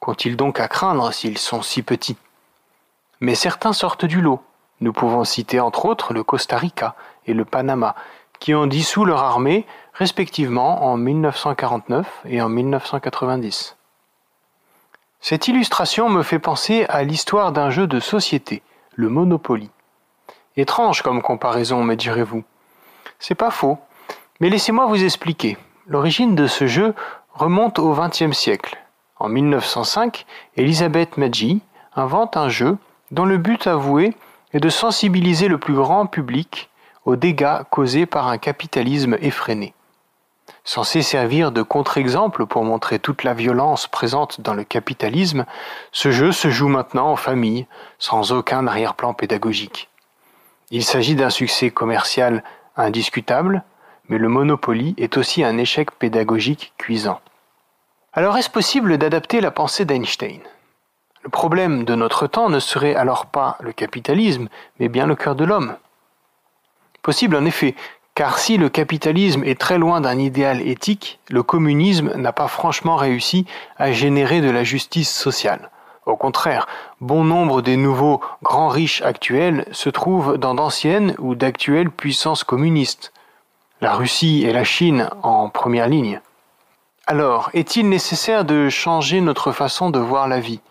Qu'ont-ils 0.00 0.36
donc 0.36 0.58
à 0.58 0.68
craindre 0.68 1.12
s'ils 1.12 1.36
sont 1.36 1.60
si 1.60 1.82
petits? 1.82 2.16
Mais 3.20 3.34
certains 3.34 3.74
sortent 3.74 4.06
du 4.06 4.22
lot. 4.22 4.42
Nous 4.80 4.94
pouvons 4.94 5.24
citer 5.24 5.60
entre 5.60 5.84
autres 5.84 6.14
le 6.14 6.24
Costa 6.24 6.56
Rica 6.56 6.94
et 7.26 7.34
le 7.34 7.44
Panama, 7.44 7.94
qui 8.40 8.54
ont 8.54 8.66
dissous 8.66 9.04
leur 9.04 9.22
armée 9.22 9.66
respectivement 9.92 10.84
en 10.86 10.96
1949 10.96 12.22
et 12.24 12.40
en 12.40 12.48
1990. 12.48 13.76
Cette 15.20 15.46
illustration 15.46 16.08
me 16.08 16.22
fait 16.22 16.38
penser 16.38 16.86
à 16.88 17.02
l'histoire 17.02 17.52
d'un 17.52 17.68
jeu 17.68 17.86
de 17.86 18.00
société, 18.00 18.62
le 18.94 19.10
Monopoly. 19.10 19.70
Étrange 20.56 21.02
comme 21.02 21.20
comparaison, 21.20 21.84
me 21.84 21.96
direz-vous. 21.96 22.44
C'est 23.18 23.34
pas 23.34 23.50
faux, 23.50 23.78
mais 24.40 24.50
laissez-moi 24.50 24.86
vous 24.86 25.04
expliquer. 25.04 25.56
L'origine 25.86 26.34
de 26.34 26.46
ce 26.46 26.66
jeu 26.66 26.94
remonte 27.32 27.78
au 27.78 27.94
XXe 27.94 28.36
siècle. 28.36 28.78
En 29.18 29.28
1905, 29.28 30.26
Elisabeth 30.56 31.16
Maggi 31.16 31.60
invente 31.94 32.36
un 32.36 32.48
jeu 32.48 32.76
dont 33.10 33.24
le 33.24 33.38
but 33.38 33.66
avoué 33.66 34.16
est 34.52 34.60
de 34.60 34.68
sensibiliser 34.68 35.48
le 35.48 35.58
plus 35.58 35.74
grand 35.74 36.06
public 36.06 36.70
aux 37.04 37.16
dégâts 37.16 37.62
causés 37.70 38.06
par 38.06 38.28
un 38.28 38.38
capitalisme 38.38 39.16
effréné. 39.20 39.74
Censé 40.64 41.02
servir 41.02 41.52
de 41.52 41.62
contre-exemple 41.62 42.46
pour 42.46 42.64
montrer 42.64 42.98
toute 42.98 43.22
la 43.22 43.34
violence 43.34 43.86
présente 43.86 44.40
dans 44.40 44.54
le 44.54 44.64
capitalisme, 44.64 45.44
ce 45.92 46.10
jeu 46.10 46.32
se 46.32 46.48
joue 46.48 46.68
maintenant 46.68 47.10
en 47.10 47.16
famille, 47.16 47.66
sans 47.98 48.32
aucun 48.32 48.66
arrière-plan 48.66 49.14
pédagogique. 49.14 49.90
Il 50.70 50.84
s'agit 50.84 51.14
d'un 51.14 51.30
succès 51.30 51.70
commercial 51.70 52.42
indiscutable, 52.76 53.62
mais 54.08 54.18
le 54.18 54.28
Monopoly 54.28 54.94
est 54.98 55.16
aussi 55.16 55.44
un 55.44 55.58
échec 55.58 55.90
pédagogique 55.92 56.72
cuisant. 56.78 57.20
Alors 58.12 58.36
est-ce 58.36 58.50
possible 58.50 58.98
d'adapter 58.98 59.40
la 59.40 59.50
pensée 59.50 59.84
d'Einstein? 59.84 60.40
Le 61.22 61.30
problème 61.30 61.84
de 61.84 61.94
notre 61.94 62.26
temps 62.26 62.50
ne 62.50 62.60
serait 62.60 62.94
alors 62.94 63.26
pas 63.26 63.56
le 63.60 63.72
capitalisme, 63.72 64.48
mais 64.78 64.88
bien 64.88 65.06
le 65.06 65.16
cœur 65.16 65.34
de 65.34 65.44
l'homme. 65.44 65.76
Possible 67.02 67.36
en 67.36 67.44
effet, 67.44 67.74
car 68.14 68.38
si 68.38 68.58
le 68.58 68.68
capitalisme 68.68 69.42
est 69.42 69.60
très 69.60 69.78
loin 69.78 70.00
d'un 70.00 70.18
idéal 70.18 70.60
éthique, 70.60 71.18
le 71.30 71.42
communisme 71.42 72.12
n'a 72.14 72.32
pas 72.32 72.46
franchement 72.46 72.96
réussi 72.96 73.46
à 73.76 73.90
générer 73.90 74.40
de 74.40 74.50
la 74.50 74.64
justice 74.64 75.12
sociale. 75.12 75.70
Au 76.06 76.16
contraire, 76.16 76.68
bon 77.00 77.24
nombre 77.24 77.62
des 77.62 77.76
nouveaux 77.76 78.20
grands 78.42 78.68
riches 78.68 79.02
actuels 79.02 79.66
se 79.72 79.88
trouvent 79.88 80.36
dans 80.36 80.54
d'anciennes 80.54 81.14
ou 81.18 81.34
d'actuelles 81.34 81.90
puissances 81.90 82.44
communistes. 82.44 83.12
La 83.84 83.96
Russie 83.96 84.44
et 84.46 84.52
la 84.54 84.64
Chine 84.64 85.10
en 85.22 85.50
première 85.50 85.88
ligne. 85.88 86.22
Alors, 87.06 87.50
est-il 87.52 87.86
nécessaire 87.86 88.46
de 88.46 88.70
changer 88.70 89.20
notre 89.20 89.52
façon 89.52 89.90
de 89.90 89.98
voir 89.98 90.26
la 90.26 90.40
vie, 90.40 90.62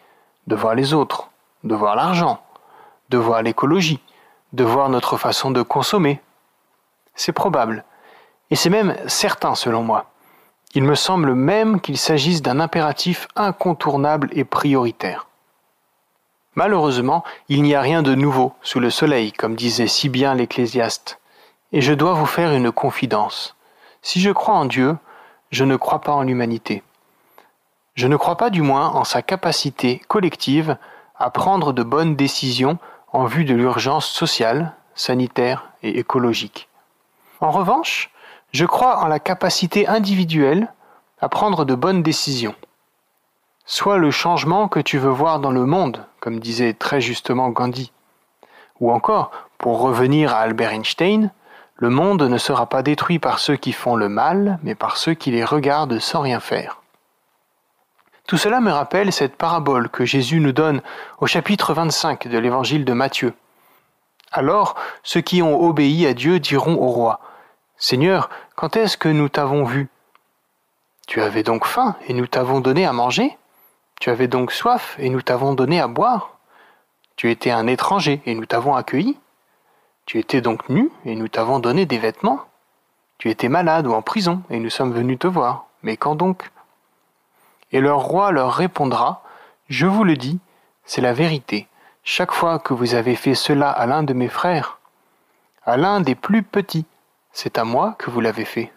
de 0.48 0.56
voir 0.56 0.74
les 0.74 0.96
autres, 0.96 1.30
de 1.64 1.76
voir 1.76 1.96
l'argent, 1.96 2.42
de 3.10 3.20
voir 3.20 3.44
l'écologie, 3.44 4.00
de 4.54 4.64
voir 4.64 4.90
notre 4.90 5.18
façon 5.18 5.52
de 5.52 5.62
consommer? 5.62 6.22
C'est 7.14 7.34
probable, 7.34 7.84
et 8.50 8.56
c'est 8.56 8.72
même 8.72 8.98
certain 9.06 9.54
selon 9.54 9.84
moi. 9.84 10.06
Il 10.74 10.84
me 10.84 10.96
semble 10.96 11.36
même 11.36 11.82
qu'il 11.82 12.00
s'agisse 12.00 12.42
d'un 12.42 12.60
impératif 12.60 13.28
incontournable 13.36 14.32
et 14.32 14.44
prioritaire. 14.44 15.28
Malheureusement, 16.56 17.24
il 17.48 17.62
n'y 17.62 17.76
a 17.76 17.82
rien 17.82 18.02
de 18.02 18.16
nouveau 18.16 18.54
sous 18.64 18.80
le 18.80 18.90
soleil, 18.90 19.32
comme 19.34 19.54
disait 19.54 19.86
si 19.86 20.10
bien 20.10 20.34
l'Ecclésiaste, 20.34 21.20
et 21.74 21.82
je 21.82 21.94
dois 21.94 22.14
vous 22.14 22.28
faire 22.28 22.54
une 22.54 22.72
confidence. 22.72 23.56
Si 24.04 24.22
je 24.22 24.30
crois 24.30 24.54
en 24.54 24.66
Dieu, 24.66 24.96
je 25.52 25.66
ne 25.66 25.76
crois 25.76 26.02
pas 26.02 26.14
en 26.14 26.22
l'humanité. 26.22 26.84
Je 27.96 28.08
ne 28.08 28.16
crois 28.16 28.38
pas 28.38 28.52
du 28.52 28.62
moins 28.62 28.90
en 28.90 29.04
sa 29.04 29.22
capacité 29.22 30.02
collective 30.08 30.78
à 31.18 31.32
prendre 31.32 31.74
de 31.74 31.84
bonnes 31.84 32.16
décisions 32.16 32.78
en 33.12 33.26
vue 33.26 33.44
de 33.44 33.56
l'urgence 33.56 34.06
sociale, 34.08 34.74
sanitaire 34.96 35.72
et 35.82 36.00
écologique. 36.00 36.70
En 37.42 37.52
revanche, 37.52 38.12
je 38.52 38.66
crois 38.66 39.00
en 39.04 39.08
la 39.08 39.20
capacité 39.20 39.88
individuelle 39.88 40.72
à 41.22 41.30
prendre 41.30 41.66
de 41.66 41.76
bonnes 41.76 42.04
décisions. 42.04 42.56
Soit 43.66 43.98
le 43.98 44.12
changement 44.12 44.68
que 44.68 44.80
tu 44.80 44.98
veux 44.98 45.10
voir 45.10 45.40
dans 45.40 45.52
le 45.52 45.66
monde, 45.66 46.06
comme 46.20 46.40
disait 46.40 46.74
très 46.74 47.02
justement 47.02 47.50
Gandhi. 47.50 47.92
Ou 48.80 48.92
encore, 48.92 49.32
pour 49.58 49.80
revenir 49.80 50.34
à 50.34 50.40
Albert 50.40 50.74
Einstein, 50.74 51.32
le 51.84 51.90
monde 51.90 52.24
ne 52.24 52.38
sera 52.38 52.66
pas 52.66 52.82
détruit 52.82 53.20
par 53.20 53.40
ceux 53.40 53.58
qui 53.58 53.74
font 53.74 53.98
le 53.98 54.08
mal, 54.08 54.58
mais 54.64 54.74
par 54.74 54.96
ceux 54.96 55.16
qui 55.16 55.32
les 55.32 55.44
regardent 55.44 56.00
sans 56.00 56.22
rien 56.22 56.40
faire. 56.40 56.82
Tout 58.26 58.38
cela 58.38 58.62
me 58.62 58.72
rappelle 58.72 59.12
cette 59.12 59.36
parabole 59.36 59.90
que 59.90 60.06
Jésus 60.06 60.40
nous 60.40 60.54
donne 60.54 60.82
au 61.20 61.28
chapitre 61.28 61.74
25 61.74 62.30
de 62.30 62.38
l'évangile 62.38 62.86
de 62.86 62.94
Matthieu. 62.94 63.34
Alors, 64.32 64.76
ceux 65.04 65.20
qui 65.20 65.42
ont 65.42 65.62
obéi 65.62 66.08
à 66.08 66.14
Dieu 66.14 66.40
diront 66.40 66.76
au 66.76 66.88
roi, 66.88 67.20
Seigneur, 67.76 68.30
quand 68.56 68.78
est-ce 68.78 68.96
que 68.96 69.10
nous 69.10 69.28
t'avons 69.28 69.66
vu? 69.66 69.90
Tu 71.06 71.20
avais 71.20 71.44
donc 71.44 71.66
faim 71.66 71.98
et 72.08 72.14
nous 72.14 72.28
t'avons 72.28 72.62
donné 72.62 72.86
à 72.86 72.94
manger? 72.94 73.38
Tu 74.00 74.10
avais 74.10 74.30
donc 74.30 74.54
soif 74.54 74.96
et 75.00 75.10
nous 75.10 75.22
t'avons 75.22 75.54
donné 75.54 75.82
à 75.82 75.88
boire? 75.90 76.38
Tu 77.18 77.30
étais 77.30 77.52
un 77.52 77.68
étranger 77.68 78.22
et 78.26 78.36
nous 78.36 78.46
t'avons 78.46 78.74
accueilli? 78.74 79.18
Tu 80.06 80.20
étais 80.20 80.42
donc 80.42 80.70
nu 80.70 80.90
et 81.06 81.16
nous 81.16 81.28
t'avons 81.28 81.60
donné 81.60 81.86
des 81.86 81.98
vêtements 81.98 82.42
Tu 83.18 83.30
étais 83.30 83.50
malade 83.50 83.88
ou 83.88 83.94
en 83.94 84.02
prison 84.02 84.44
et 84.50 84.60
nous 84.60 84.70
sommes 84.70 84.94
venus 84.94 85.20
te 85.20 85.28
voir. 85.28 85.66
Mais 85.82 85.98
quand 85.98 86.16
donc? 86.16 86.52
Et 87.72 87.80
leur 87.80 88.00
roi 88.00 88.32
leur 88.32 88.54
répondra, 88.54 89.24
Je 89.70 89.88
vous 89.88 90.04
le 90.04 90.16
dis, 90.16 90.40
c'est 90.86 91.02
la 91.02 91.14
vérité. 91.14 91.68
Chaque 92.04 92.34
fois 92.34 92.60
que 92.60 92.74
vous 92.74 92.96
avez 92.96 93.16
fait 93.16 93.36
cela 93.36 93.70
à 93.72 93.86
l'un 93.86 94.04
de 94.04 94.14
mes 94.14 94.28
frères, 94.28 94.80
à 95.66 95.78
l'un 95.78 96.02
des 96.02 96.16
plus 96.16 96.44
petits, 96.44 96.86
c'est 97.32 97.58
à 97.58 97.64
moi 97.64 97.96
que 97.98 98.12
vous 98.12 98.20
l'avez 98.20 98.46
fait. 98.46 98.72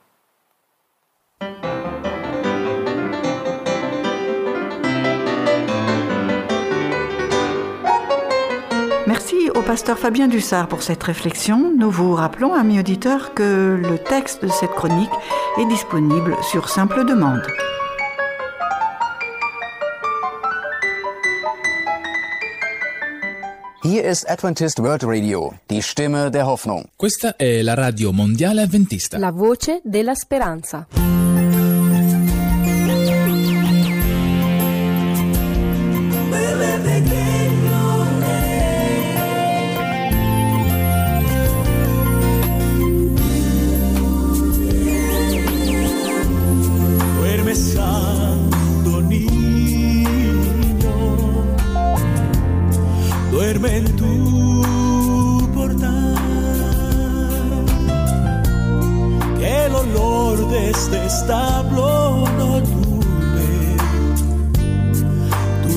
Merci 9.28 9.50
au 9.56 9.62
pasteur 9.62 9.98
Fabien 9.98 10.28
Dussard 10.28 10.68
pour 10.68 10.84
cette 10.84 11.02
réflexion. 11.02 11.72
Nous 11.76 11.90
vous 11.90 12.14
rappelons, 12.14 12.54
amis 12.54 12.78
auditeurs, 12.78 13.34
que 13.34 13.74
le 13.74 13.98
texte 13.98 14.44
de 14.44 14.48
cette 14.48 14.70
chronique 14.70 15.10
est 15.58 15.66
disponible 15.66 16.36
sur 16.48 16.68
simple 16.68 17.04
demande. 17.04 17.42
Hier 23.82 24.08
ist 24.08 24.30
Adventist 24.30 24.78
World 24.78 25.02
Radio, 25.02 25.54
die 25.70 25.82
Stimme 25.82 26.30
der 26.30 26.46
Hoffnung. 26.46 26.84
Questa 26.94 27.34
è 27.34 27.62
la 27.62 27.74
radio 27.74 28.12
mondiale 28.12 28.62
avventista. 28.62 29.18
La 29.18 29.32
voce 29.32 29.80
della 29.82 30.14
speranza. 30.14 30.86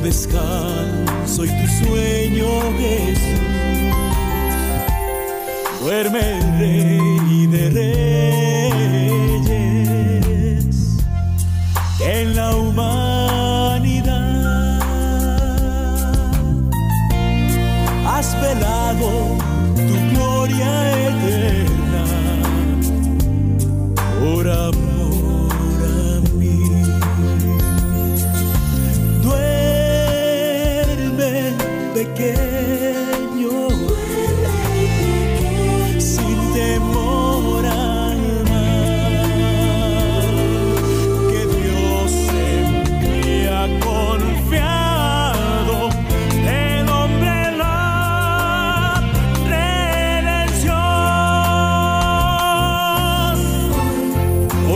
Descanso 0.10 1.46
y 1.46 1.50
tu 1.50 1.86
sueño, 1.86 2.48
Jesús. 2.80 3.40
Duerme 5.82 6.42
rey 6.58 7.46
de 7.46 7.70
reyes 7.70 8.29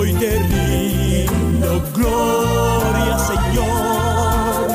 Hoy 0.03 0.11
te 0.15 0.37
rindo 0.37 1.81
gloria, 1.95 3.17
Señor, 3.19 4.67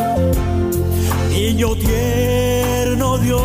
niño 1.28 1.76
tierno 1.76 3.18
Dios, 3.18 3.42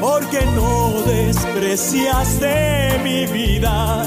porque 0.00 0.40
no 0.56 1.02
despreciaste 1.02 2.98
mi 3.04 3.26
vida 3.26 4.06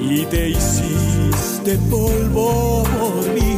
y 0.00 0.24
te 0.24 0.48
hiciste 0.48 1.76
polvo 1.90 2.84
por 2.84 3.28
mí. 3.34 3.54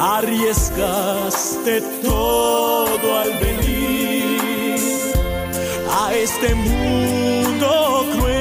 Arriesgaste 0.00 1.82
todo 2.02 3.18
al 3.18 3.32
venir 3.38 3.67
este 6.30 6.54
mundo 6.54 8.06
cruel, 8.12 8.36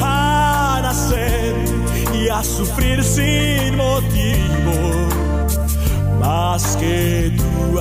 a 0.00 0.80
nacer 0.82 1.54
y 2.14 2.28
a 2.28 2.44
sufrir 2.44 3.02
sin 3.02 3.76
motivo 3.76 5.08
más 6.20 6.76
que 6.76 7.32
tu 7.36 7.78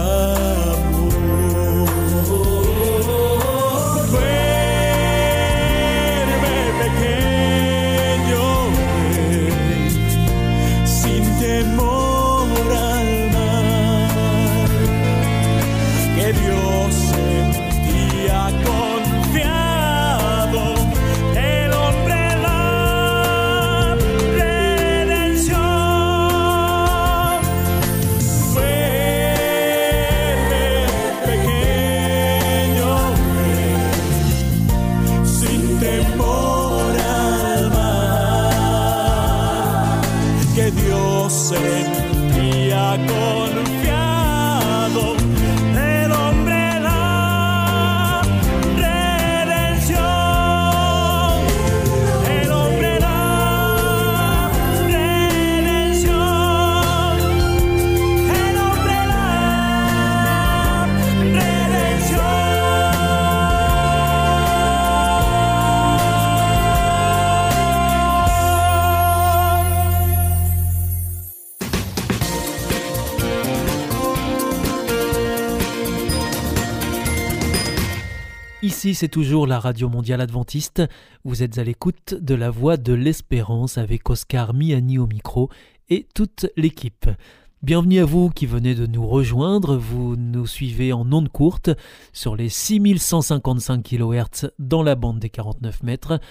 Ici, 78.88 78.96
c'est 78.96 79.10
toujours 79.10 79.48
la 79.48 79.60
Radio 79.60 79.90
Mondiale 79.90 80.22
Adventiste. 80.22 80.82
Vous 81.26 81.44
êtes 81.44 81.58
à 81.58 81.66
l'écoute 81.66 82.14
de 82.14 82.36
la 82.36 82.50
Voix 82.50 82.78
de 82.78 82.94
l'Espérance 82.94 83.78
avec 83.78 84.10
Oscar 84.10 84.54
Miani 84.54 84.98
au 84.98 85.08
micro 85.08 85.50
et 85.90 86.08
toute 86.16 86.46
l'équipe. 86.56 87.10
Bienvenue 87.62 88.00
à 88.00 88.06
vous 88.06 88.30
qui 88.30 88.46
venez 88.46 88.76
de 88.76 88.86
nous 88.86 89.06
rejoindre. 89.06 89.76
Vous 89.76 90.16
nous 90.16 90.48
suivez 90.48 90.94
en 90.94 91.12
ondes 91.12 91.28
courtes 91.28 91.70
sur 92.14 92.38
les 92.38 92.48
6155 92.48 93.84
kHz 93.84 94.52
dans 94.58 94.84
la 94.84 94.96
bande 94.96 95.20
des 95.20 95.30
49 95.30 95.84
mètres, 95.84 96.22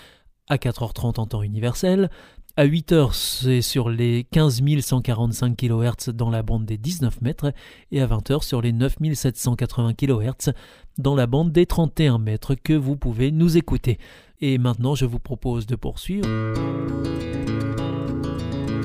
à 0.48 0.56
4h30 0.56 1.20
en 1.20 1.26
temps 1.26 1.42
universel. 1.42 2.08
À 2.56 2.66
8h, 2.66 3.12
c'est 3.12 3.60
sur 3.60 3.90
les 3.90 4.24
15 4.30 4.62
145 4.80 5.54
kHz 5.58 6.08
dans 6.14 6.30
la 6.30 6.42
bande 6.42 6.64
des 6.64 6.78
19 6.78 7.20
mètres 7.20 7.52
et 7.92 8.00
à 8.00 8.06
20h 8.06 8.42
sur 8.42 8.62
les 8.62 8.72
9780 8.72 9.92
kHz 9.92 10.54
dans 10.98 11.14
la 11.14 11.26
bande 11.26 11.52
des 11.52 11.66
31 11.66 12.18
mètres 12.18 12.54
que 12.54 12.72
vous 12.72 12.96
pouvez 12.96 13.30
nous 13.30 13.56
écouter. 13.56 13.98
Et 14.40 14.58
maintenant, 14.58 14.94
je 14.94 15.04
vous 15.04 15.18
propose 15.18 15.66
de 15.66 15.76
poursuivre. 15.76 16.28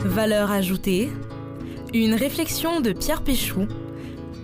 Valeur 0.06 0.52
ajoutée, 0.52 1.10
une 1.94 2.14
réflexion 2.14 2.82
de 2.82 2.92
Pierre 2.92 3.24
Péchou 3.24 3.68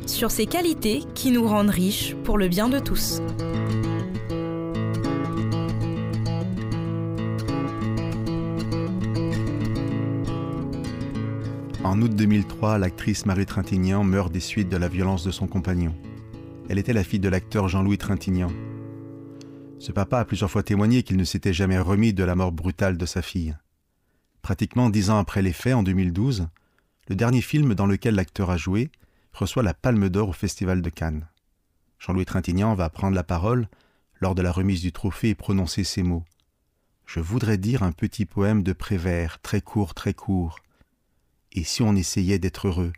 sur 0.05 0.31
ces 0.31 0.45
qualités 0.45 1.03
qui 1.13 1.31
nous 1.31 1.47
rendent 1.47 1.69
riches 1.69 2.15
pour 2.23 2.37
le 2.37 2.47
bien 2.47 2.69
de 2.69 2.79
tous. 2.79 3.21
En 11.83 12.01
août 12.01 12.13
2003, 12.13 12.77
l'actrice 12.77 13.25
Marie 13.25 13.45
Trintignant 13.45 14.03
meurt 14.03 14.31
des 14.31 14.39
suites 14.39 14.69
de 14.69 14.77
la 14.77 14.87
violence 14.87 15.23
de 15.23 15.31
son 15.31 15.47
compagnon. 15.47 15.93
Elle 16.69 16.79
était 16.79 16.91
la 16.91 17.05
fille 17.05 17.21
de 17.21 17.29
l'acteur 17.29 17.69
Jean-Louis 17.69 17.97
Trintignant. 17.97 18.51
Ce 19.79 19.93
papa 19.93 20.19
a 20.19 20.25
plusieurs 20.25 20.51
fois 20.51 20.63
témoigné 20.63 21.01
qu'il 21.01 21.15
ne 21.15 21.23
s'était 21.23 21.53
jamais 21.53 21.79
remis 21.79 22.13
de 22.13 22.25
la 22.25 22.35
mort 22.35 22.51
brutale 22.51 22.97
de 22.97 23.05
sa 23.05 23.21
fille. 23.21 23.55
Pratiquement 24.41 24.89
dix 24.89 25.09
ans 25.09 25.17
après 25.17 25.41
les 25.41 25.53
faits, 25.53 25.75
en 25.75 25.83
2012, 25.83 26.49
le 27.07 27.15
dernier 27.15 27.39
film 27.39 27.73
dans 27.73 27.85
lequel 27.85 28.15
l'acteur 28.15 28.49
a 28.49 28.57
joué 28.57 28.91
reçoit 29.31 29.63
la 29.63 29.73
Palme 29.73 30.09
d'Or 30.09 30.29
au 30.29 30.33
Festival 30.33 30.81
de 30.81 30.89
Cannes. 30.89 31.29
Jean-Louis 31.99 32.25
Trintignant 32.25 32.75
va 32.75 32.89
prendre 32.89 33.15
la 33.15 33.23
parole 33.23 33.69
lors 34.19 34.35
de 34.35 34.41
la 34.41 34.51
remise 34.51 34.81
du 34.81 34.91
trophée 34.91 35.29
et 35.29 35.35
prononcer 35.35 35.85
ces 35.85 36.03
mots. 36.03 36.25
Je 37.05 37.21
voudrais 37.21 37.57
dire 37.57 37.81
un 37.81 37.93
petit 37.93 38.25
poème 38.25 38.61
de 38.61 38.73
Prévert, 38.73 39.39
très 39.39 39.61
court, 39.61 39.93
très 39.93 40.13
court. 40.13 40.59
Et 41.53 41.63
si 41.63 41.81
on 41.81 41.95
essayait 41.95 42.39
d'être 42.39 42.67
heureux, 42.67 42.91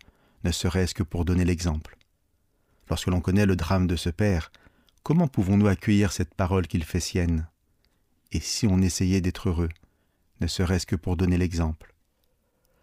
ne 0.44 0.52
serait-ce 0.52 0.96
que 0.96 1.04
pour 1.04 1.24
donner 1.24 1.46
l'exemple 1.46 1.99
Lorsque 2.90 3.08
l'on 3.08 3.22
connaît 3.22 3.46
le 3.46 3.56
drame 3.56 3.88
de 3.88 3.96
ce 3.96 4.10
père, 4.10 4.52
comment 5.04 5.28
pouvons-nous 5.28 5.68
accueillir 5.68 6.12
cette 6.12 6.34
parole 6.34 6.68
qu'il 6.68 6.84
fait 6.84 7.00
sienne? 7.00 7.48
Et 8.32 8.40
si 8.40 8.68
on 8.68 8.82
essayait 8.82 9.22
d'être 9.22 9.50
heureux, 9.50 9.70
ne 10.42 10.48
serait-ce 10.48 10.86
que 10.86 10.96
pour 10.96 11.18
donner 11.18 11.38
l'exemple? 11.38 11.94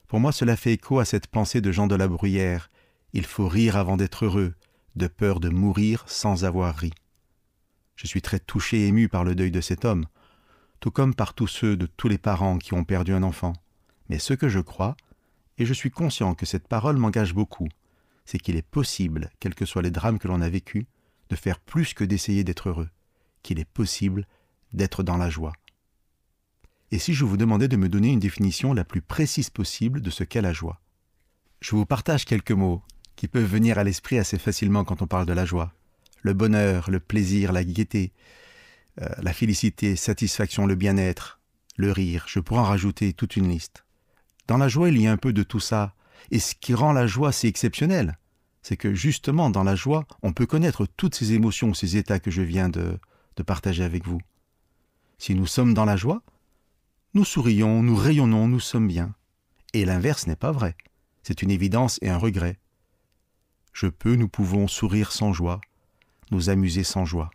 Pour 0.06 0.20
moi, 0.20 0.32
cela 0.32 0.56
fait 0.56 0.72
écho 0.72 1.00
à 1.00 1.04
cette 1.04 1.26
pensée 1.26 1.60
de 1.60 1.72
Jean 1.72 1.86
de 1.86 1.96
la 1.96 2.08
Bruyère 2.08 2.70
il 3.16 3.24
faut 3.24 3.48
rire 3.48 3.76
avant 3.76 3.96
d'être 3.96 4.26
heureux, 4.26 4.54
de 4.94 5.06
peur 5.06 5.40
de 5.40 5.48
mourir 5.48 6.04
sans 6.06 6.44
avoir 6.44 6.74
ri. 6.76 6.92
Je 7.94 8.06
suis 8.06 8.20
très 8.20 8.38
touché 8.38 8.80
et 8.80 8.88
ému 8.88 9.08
par 9.08 9.24
le 9.24 9.34
deuil 9.34 9.50
de 9.50 9.62
cet 9.62 9.86
homme, 9.86 10.04
tout 10.80 10.90
comme 10.90 11.14
par 11.14 11.32
tous 11.32 11.46
ceux 11.46 11.78
de 11.78 11.86
tous 11.86 12.08
les 12.08 12.18
parents 12.18 12.58
qui 12.58 12.74
ont 12.74 12.84
perdu 12.84 13.14
un 13.14 13.22
enfant. 13.22 13.54
Mais 14.10 14.18
ce 14.18 14.34
que 14.34 14.50
je 14.50 14.60
crois, 14.60 14.98
et 15.56 15.64
je 15.64 15.72
suis 15.72 15.90
conscient 15.90 16.34
que 16.34 16.44
cette 16.44 16.68
parole 16.68 16.98
m'engage 16.98 17.32
beaucoup, 17.32 17.68
c'est 18.26 18.38
qu'il 18.38 18.56
est 18.56 18.62
possible, 18.62 19.30
quels 19.40 19.54
que 19.54 19.64
soient 19.64 19.82
les 19.82 19.90
drames 19.90 20.18
que 20.18 20.28
l'on 20.28 20.42
a 20.42 20.48
vécus, 20.48 20.84
de 21.30 21.36
faire 21.36 21.60
plus 21.60 21.94
que 21.94 22.04
d'essayer 22.04 22.44
d'être 22.44 22.68
heureux, 22.68 22.90
qu'il 23.42 23.58
est 23.58 23.64
possible 23.64 24.26
d'être 24.72 25.02
dans 25.02 25.16
la 25.16 25.30
joie. 25.30 25.54
Et 26.92 26.98
si 26.98 27.14
je 27.14 27.24
vous 27.24 27.36
demandais 27.36 27.68
de 27.68 27.76
me 27.76 27.88
donner 27.88 28.12
une 28.12 28.20
définition 28.20 28.72
la 28.72 28.84
plus 28.84 29.02
précise 29.02 29.50
possible 29.50 30.00
de 30.00 30.10
ce 30.10 30.24
qu'est 30.24 30.42
la 30.42 30.52
joie 30.52 30.80
Je 31.60 31.74
vous 31.74 31.86
partage 31.86 32.24
quelques 32.24 32.52
mots 32.52 32.82
qui 33.16 33.28
peuvent 33.28 33.44
venir 33.50 33.78
à 33.78 33.84
l'esprit 33.84 34.18
assez 34.18 34.38
facilement 34.38 34.84
quand 34.84 35.02
on 35.02 35.06
parle 35.06 35.26
de 35.26 35.32
la 35.32 35.44
joie. 35.44 35.72
Le 36.22 36.34
bonheur, 36.34 36.90
le 36.90 37.00
plaisir, 37.00 37.52
la 37.52 37.64
gaieté, 37.64 38.12
euh, 39.00 39.08
la 39.18 39.32
félicité, 39.32 39.96
satisfaction, 39.96 40.66
le 40.66 40.74
bien-être, 40.74 41.40
le 41.76 41.92
rire, 41.92 42.24
je 42.28 42.40
pourrais 42.40 42.60
en 42.60 42.64
rajouter 42.64 43.12
toute 43.12 43.36
une 43.36 43.48
liste. 43.48 43.84
Dans 44.46 44.58
la 44.58 44.68
joie, 44.68 44.88
il 44.88 45.00
y 45.00 45.06
a 45.06 45.12
un 45.12 45.16
peu 45.16 45.32
de 45.32 45.42
tout 45.42 45.60
ça, 45.60 45.94
et 46.30 46.38
ce 46.38 46.54
qui 46.54 46.74
rend 46.74 46.92
la 46.92 47.06
joie 47.06 47.32
si 47.32 47.46
exceptionnelle, 47.46 48.18
c'est 48.62 48.76
que 48.76 48.94
justement 48.94 49.50
dans 49.50 49.64
la 49.64 49.76
joie, 49.76 50.06
on 50.22 50.32
peut 50.32 50.46
connaître 50.46 50.86
toutes 50.96 51.14
ces 51.14 51.32
émotions, 51.32 51.74
ces 51.74 51.96
états 51.96 52.18
que 52.18 52.30
je 52.30 52.42
viens 52.42 52.68
de, 52.68 52.98
de 53.36 53.42
partager 53.42 53.84
avec 53.84 54.04
vous. 54.06 54.20
Si 55.18 55.34
nous 55.34 55.46
sommes 55.46 55.74
dans 55.74 55.84
la 55.84 55.96
joie, 55.96 56.22
nous 57.14 57.24
sourions, 57.24 57.82
nous 57.82 57.96
rayonnons, 57.96 58.48
nous 58.48 58.60
sommes 58.60 58.88
bien. 58.88 59.14
Et 59.72 59.84
l'inverse 59.84 60.26
n'est 60.26 60.36
pas 60.36 60.52
vrai. 60.52 60.76
C'est 61.22 61.42
une 61.42 61.50
évidence 61.50 61.98
et 62.02 62.08
un 62.08 62.18
regret. 62.18 62.58
Je 63.72 63.86
peux, 63.86 64.16
nous 64.16 64.28
pouvons 64.28 64.68
sourire 64.68 65.12
sans 65.12 65.32
joie, 65.32 65.60
nous 66.30 66.50
amuser 66.50 66.82
sans 66.82 67.04
joie. 67.04 67.30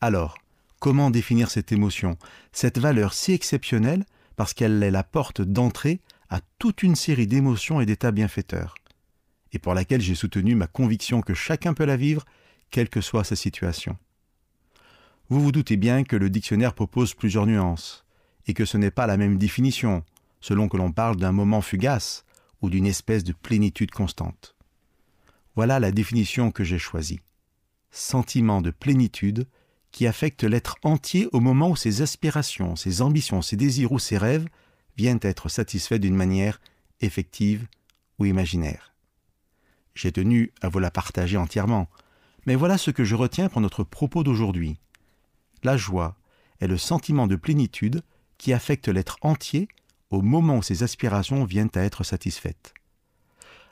Alors, 0.00 0.38
comment 0.78 1.10
définir 1.10 1.50
cette 1.50 1.72
émotion, 1.72 2.16
cette 2.52 2.78
valeur 2.78 3.12
si 3.12 3.32
exceptionnelle 3.32 4.04
parce 4.36 4.54
qu'elle 4.54 4.82
est 4.82 4.90
la 4.90 5.04
porte 5.04 5.42
d'entrée 5.42 6.00
à 6.30 6.40
toute 6.58 6.82
une 6.82 6.94
série 6.94 7.26
d'émotions 7.26 7.80
et 7.80 7.86
d'états 7.86 8.12
bienfaiteurs, 8.12 8.74
et 9.52 9.58
pour 9.58 9.74
laquelle 9.74 10.00
j'ai 10.00 10.14
soutenu 10.14 10.54
ma 10.54 10.68
conviction 10.68 11.20
que 11.20 11.34
chacun 11.34 11.74
peut 11.74 11.84
la 11.84 11.96
vivre, 11.96 12.24
quelle 12.70 12.88
que 12.88 13.00
soit 13.00 13.24
sa 13.24 13.34
situation. 13.34 13.98
Vous 15.28 15.40
vous 15.40 15.52
doutez 15.52 15.76
bien 15.76 16.04
que 16.04 16.16
le 16.16 16.30
dictionnaire 16.30 16.74
propose 16.74 17.14
plusieurs 17.14 17.46
nuances, 17.46 18.04
et 18.46 18.54
que 18.54 18.64
ce 18.64 18.78
n'est 18.78 18.92
pas 18.92 19.08
la 19.08 19.16
même 19.16 19.38
définition, 19.38 20.04
selon 20.40 20.68
que 20.68 20.76
l'on 20.76 20.92
parle 20.92 21.16
d'un 21.16 21.32
moment 21.32 21.60
fugace 21.60 22.24
ou 22.62 22.70
d'une 22.70 22.86
espèce 22.86 23.24
de 23.24 23.32
plénitude 23.32 23.90
constante. 23.90 24.54
Voilà 25.56 25.80
la 25.80 25.90
définition 25.90 26.52
que 26.52 26.64
j'ai 26.64 26.78
choisie. 26.78 27.20
Sentiment 27.90 28.62
de 28.62 28.70
plénitude 28.70 29.46
qui 29.90 30.06
affecte 30.06 30.44
l'être 30.44 30.76
entier 30.84 31.28
au 31.32 31.40
moment 31.40 31.70
où 31.70 31.76
ses 31.76 32.02
aspirations, 32.02 32.76
ses 32.76 33.02
ambitions, 33.02 33.42
ses 33.42 33.56
désirs 33.56 33.90
ou 33.90 33.98
ses 33.98 34.16
rêves 34.16 34.46
viennent 35.00 35.20
être 35.22 35.48
satisfaits 35.48 35.98
d'une 35.98 36.14
manière 36.14 36.60
effective 37.00 37.66
ou 38.18 38.26
imaginaire. 38.26 38.92
J'ai 39.94 40.12
tenu 40.12 40.52
à 40.60 40.68
vous 40.68 40.78
la 40.78 40.90
partager 40.90 41.38
entièrement, 41.38 41.88
mais 42.44 42.54
voilà 42.54 42.76
ce 42.76 42.90
que 42.90 43.02
je 43.02 43.14
retiens 43.14 43.48
pour 43.48 43.62
notre 43.62 43.82
propos 43.82 44.24
d'aujourd'hui. 44.24 44.78
La 45.62 45.78
joie 45.78 46.16
est 46.60 46.66
le 46.66 46.76
sentiment 46.76 47.26
de 47.26 47.36
plénitude 47.36 48.02
qui 48.36 48.52
affecte 48.52 48.88
l'être 48.88 49.16
entier 49.22 49.68
au 50.10 50.20
moment 50.20 50.58
où 50.58 50.62
ses 50.62 50.82
aspirations 50.82 51.46
viennent 51.46 51.74
à 51.76 51.80
être 51.80 52.04
satisfaites. 52.04 52.74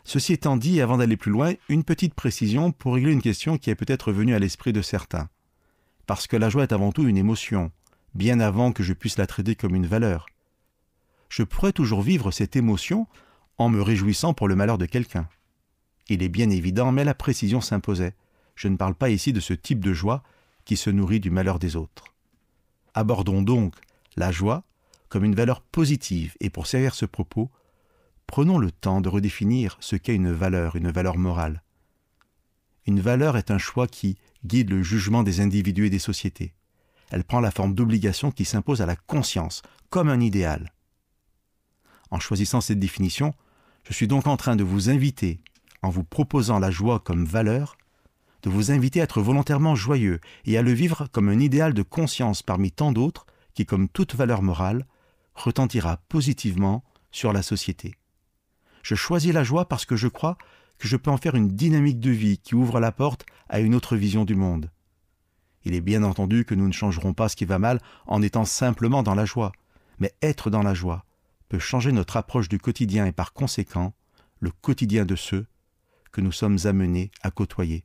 Ceci 0.05 0.33
étant 0.33 0.57
dit, 0.57 0.81
avant 0.81 0.97
d'aller 0.97 1.19
plus 1.19 1.31
loin, 1.31 1.53
une 1.69 1.85
petite 1.85 2.15
précision 2.15 2.73
pour 2.73 2.95
régler 2.95 3.13
une 3.13 3.21
question 3.21 3.59
qui 3.59 3.69
est 3.69 3.75
peut-être 3.75 4.13
venue 4.13 4.35
à 4.35 4.39
l'esprit 4.39 4.73
de 4.73 4.81
certains. 4.81 5.29
Parce 6.07 6.27
que 6.27 6.39
la 6.39 6.49
joie 6.49 6.63
est 6.63 6.73
avant 6.73 6.91
tout 6.91 7.07
une 7.07 7.19
émotion, 7.19 7.71
bien 8.15 8.41
avant 8.41 8.73
que 8.73 8.83
je 8.83 8.95
puisse 8.95 9.19
la 9.19 9.27
traiter 9.27 9.57
comme 9.57 9.75
une 9.75 9.87
valeur. 9.87 10.25
Je 11.29 11.43
pourrais 11.43 11.73
toujours 11.73 12.03
vivre 12.03 12.31
cette 12.31 12.57
émotion 12.57 13.07
en 13.59 13.69
me 13.69 13.83
réjouissant 13.83 14.35
pour 14.35 14.49
le 14.49 14.57
malheur 14.57 14.79
de 14.79 14.87
quelqu'un. 14.87 15.29
Il 16.09 16.23
est 16.23 16.29
bien 16.29 16.49
évident, 16.51 16.93
mais 16.93 17.05
la 17.05 17.15
précision 17.15 17.61
s'imposait. 17.61 18.15
Je 18.55 18.69
ne 18.69 18.77
parle 18.77 18.95
pas 18.95 19.11
ici 19.11 19.33
de 19.33 19.41
ce 19.41 19.53
type 19.53 19.81
de 19.81 19.93
joie 19.93 20.23
qui 20.65 20.77
se 20.77 20.91
nourrit 20.91 21.21
du 21.21 21.31
malheur 21.31 21.59
des 21.59 21.77
autres. 21.77 22.15
Abordons 22.95 23.43
donc 23.43 23.75
la 24.17 24.33
joie 24.33 24.65
comme 25.09 25.25
une 25.25 25.35
valeur 25.35 25.61
positive 25.61 26.35
et 26.41 26.51
pour 26.51 26.67
servir 26.67 26.95
ce 26.95 27.07
propos, 27.07 27.51
prenons 28.27 28.59
le 28.59 28.71
temps 28.71 29.01
de 29.01 29.09
redéfinir 29.09 29.77
ce 29.81 29.97
qu'est 29.97 30.15
une 30.15 30.33
valeur, 30.33 30.77
une 30.77 30.91
valeur 30.91 31.17
morale. 31.17 31.63
Une 32.87 33.01
valeur 33.01 33.37
est 33.37 33.51
un 33.51 33.59
choix 33.59 33.87
qui 33.87 34.17
guide 34.45 34.71
le 34.71 34.83
jugement 34.83 35.23
des 35.23 35.41
individus 35.41 35.87
et 35.87 35.91
des 35.91 35.99
sociétés. 35.99 36.55
Elle 37.11 37.25
prend 37.25 37.41
la 37.41 37.51
forme 37.51 37.75
d'obligation 37.75 38.31
qui 38.31 38.45
s'impose 38.45 38.83
à 38.83 38.87
la 38.87 38.97
conscience, 38.97 39.63
comme 39.91 40.09
un 40.09 40.21
idéal. 40.21 40.73
En 42.11 42.19
choisissant 42.19 42.61
cette 42.61 42.79
définition, 42.79 43.35
je 43.85 43.93
suis 43.93 44.09
donc 44.09 44.27
en 44.27 44.37
train 44.37 44.57
de 44.57 44.65
vous 44.65 44.91
inviter, 44.91 45.41
en 45.83 45.91
vous 45.91 46.05
proposant 46.05 46.59
la 46.59 46.71
joie 46.71 47.01
comme 47.01 47.25
valeur, 47.25 47.77
de 48.43 48.51
vous 48.51 48.71
inviter 48.71 49.01
à 49.01 49.05
être 49.05 49.21
volontairement 49.21 49.75
joyeux 49.75 50.21
et 50.45 50.57
à 50.57 50.63
le 50.63 50.73
vivre 50.73 51.09
comme 51.11 51.29
un 51.29 51.41
idéal 51.41 51.75
de 51.75 51.83
conscience 51.83 52.43
parmi 52.43 52.71
tant 52.71 52.93
d'autres 52.93 53.27
qui, 53.55 53.67
comme 53.67 53.89
toute 53.89 54.15
valeur 54.15 54.43
morale, 54.43 54.87
retentira 55.35 55.99
positivement 56.09 56.85
sur 57.11 57.33
la 57.33 57.43
société. 57.43 57.95
Je 58.83 58.95
choisis 58.95 59.33
la 59.33 59.45
joie 59.45 59.69
parce 59.69 59.85
que 59.85 59.97
je 59.97 60.09
crois 60.09 60.39
que 60.79 60.89
je 60.89 60.97
peux 60.97 61.11
en 61.11 61.17
faire 61.17 61.35
une 61.35 61.49
dynamique 61.49 62.01
de 62.01 62.11
vie 62.11 62.39
qui 62.39 62.55
ouvre 62.55 62.81
la 62.81 62.93
porte 62.93 63.27
à 63.49 63.61
une 63.61 63.75
autre 63.75 63.97
vision 63.97 64.25
du 64.25 64.37
monde. 64.37 64.71
Il 65.65 65.75
est 65.75 65.81
bien 65.81 66.05
entendu 66.05 66.45
que 66.45 66.55
nous 66.55 66.69
ne 66.69 66.73
changerons 66.73 67.15
pas 67.15 67.29
ce 67.29 67.37
qui 67.37 67.45
va 67.45 67.59
mal 67.59 67.81
en 68.07 68.23
étant 68.23 68.45
simplement 68.45 69.03
dans 69.03 69.17
la 69.17 69.25
joie, 69.25 69.53
mais 69.99 70.15
être 70.23 70.51
dans 70.51 70.63
la 70.63 70.75
joie 70.75 71.05
peut 71.49 71.59
changer 71.59 71.93
notre 71.93 72.17
approche 72.17 72.49
du 72.49 72.59
quotidien 72.59 73.07
et 73.07 73.13
par 73.13 73.33
conséquent 73.33 73.95
le 74.41 74.51
quotidien 74.51 75.05
de 75.05 75.17
ceux 75.17 75.47
que 76.13 76.21
nous 76.21 76.33
sommes 76.33 76.59
amenés 76.65 77.11
à 77.23 77.31
côtoyer. 77.31 77.85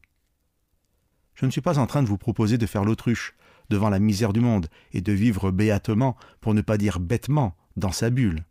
Je 1.35 1.45
ne 1.45 1.51
suis 1.51 1.61
pas 1.61 1.79
en 1.79 1.87
train 1.87 2.03
de 2.03 2.07
vous 2.07 2.17
proposer 2.17 2.57
de 2.57 2.65
faire 2.65 2.85
l'autruche 2.85 3.35
devant 3.69 3.89
la 3.89 3.99
misère 3.99 4.33
du 4.33 4.39
monde 4.39 4.67
et 4.91 5.01
de 5.01 5.11
vivre 5.11 5.51
béatement, 5.51 6.15
pour 6.41 6.53
ne 6.53 6.61
pas 6.61 6.77
dire 6.77 6.99
bêtement, 6.99 7.55
dans 7.75 7.91
sa 7.91 8.09
bulle. 8.09 8.45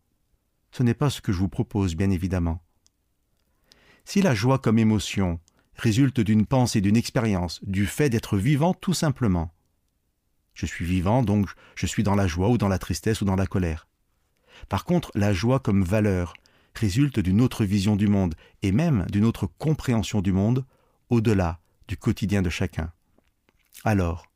Ce 0.72 0.82
n'est 0.82 0.94
pas 0.94 1.10
ce 1.10 1.20
que 1.20 1.32
je 1.32 1.38
vous 1.38 1.48
propose, 1.48 1.94
bien 1.94 2.10
évidemment. 2.10 2.62
Si 4.04 4.20
la 4.20 4.34
joie 4.34 4.58
comme 4.58 4.78
émotion 4.78 5.38
résulte 5.74 6.20
d'une 6.20 6.46
pensée, 6.46 6.80
d'une 6.80 6.96
expérience, 6.96 7.60
du 7.64 7.86
fait 7.86 8.10
d'être 8.10 8.36
vivant 8.36 8.74
tout 8.74 8.94
simplement, 8.94 9.54
je 10.54 10.66
suis 10.66 10.84
vivant, 10.84 11.22
donc 11.22 11.48
je 11.76 11.86
suis 11.86 12.02
dans 12.02 12.14
la 12.14 12.26
joie 12.26 12.48
ou 12.48 12.58
dans 12.58 12.68
la 12.68 12.78
tristesse 12.78 13.20
ou 13.20 13.24
dans 13.24 13.36
la 13.36 13.46
colère. 13.46 13.86
Par 14.68 14.84
contre, 14.84 15.10
la 15.14 15.32
joie 15.32 15.60
comme 15.60 15.82
valeur 15.82 16.34
résulte 16.74 17.20
d'une 17.20 17.40
autre 17.40 17.64
vision 17.64 17.96
du 17.96 18.08
monde 18.08 18.34
et 18.62 18.72
même 18.72 19.06
d'une 19.10 19.24
autre 19.24 19.46
compréhension 19.46 20.20
du 20.20 20.32
monde 20.32 20.64
au-delà 21.10 21.60
du 21.88 21.96
quotidien 21.96 22.42
de 22.42 22.50
chacun. 22.50 22.92
Alors, 23.84 24.26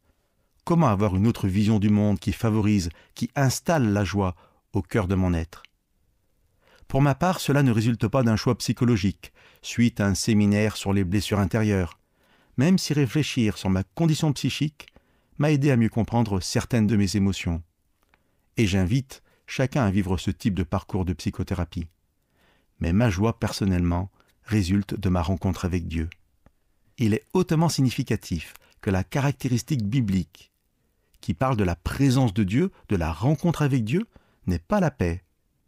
comment 0.65 0.89
avoir 0.89 1.17
une 1.17 1.27
autre 1.27 1.49
vision 1.49 1.79
du 1.79 1.89
monde 1.89 2.19
qui 2.19 2.33
favorise, 2.33 2.91
qui 3.15 3.31
installe 3.35 3.93
la 3.93 4.05
joie 4.05 4.35
au 4.73 4.83
cœur 4.83 5.09
de 5.09 5.15
mon 5.15 5.33
être? 5.33 5.62
Pour 6.89 7.03
ma 7.03 7.15
part, 7.15 7.41
cela 7.41 7.62
ne 7.62 7.73
résulte 7.73 8.07
pas 8.09 8.23
d'un 8.23 8.37
choix 8.37 8.57
psychologique, 8.59 9.33
suite 9.62 10.01
à 10.01 10.07
un 10.07 10.15
séminaire 10.15 10.77
sur 10.77 10.93
les 10.93 11.05
blessures 11.05 11.41
intérieures, 11.41 11.99
même 12.57 12.79
si 12.79 12.93
réfléchir 12.93 13.59
sur 13.59 13.71
ma 13.71 13.83
condition 13.83 14.33
psychique 14.33 14.87
m'a 15.39 15.51
aidé 15.51 15.71
à 15.71 15.77
mieux 15.77 15.89
comprendre 15.89 16.41
certaines 16.41 16.87
de 16.87 16.97
mes 16.97 17.17
émotions. 17.17 17.62
Et 18.57 18.67
j'invite 18.67 19.23
chacun 19.46 19.85
à 19.85 19.90
vivre 19.90 20.16
ce 20.18 20.30
type 20.30 20.54
de 20.54 20.62
parcours 20.62 21.04
de 21.04 21.12
psychothérapie. 21.12 21.88
Mais 22.80 22.92
ma 22.92 23.11
joie 23.11 23.38
personnellement 23.38 24.11
résulte 24.44 24.98
de 24.98 25.09
ma 25.09 25.22
rencontre 25.22 25.64
avec 25.64 25.87
Dieu. 25.87 26.09
Il 26.98 27.14
est 27.14 27.24
hautement 27.32 27.68
significatif 27.68 28.54
que 28.80 28.90
la 28.90 29.04
caractéristique 29.04 29.85
biblique 29.85 30.52
qui 31.20 31.35
parle 31.35 31.56
de 31.56 31.64
la 31.64 31.76
présence 31.76 32.35
de 32.35 32.44
Dieu, 32.44 32.70
de 32.88 32.96
la 32.96 33.12
rencontre 33.12 33.62
avec 33.62 33.85
Dieu, 33.85 34.06
n'est 34.46 34.61
pas 34.61 34.80
la 34.80 34.90
paix, 34.90 35.24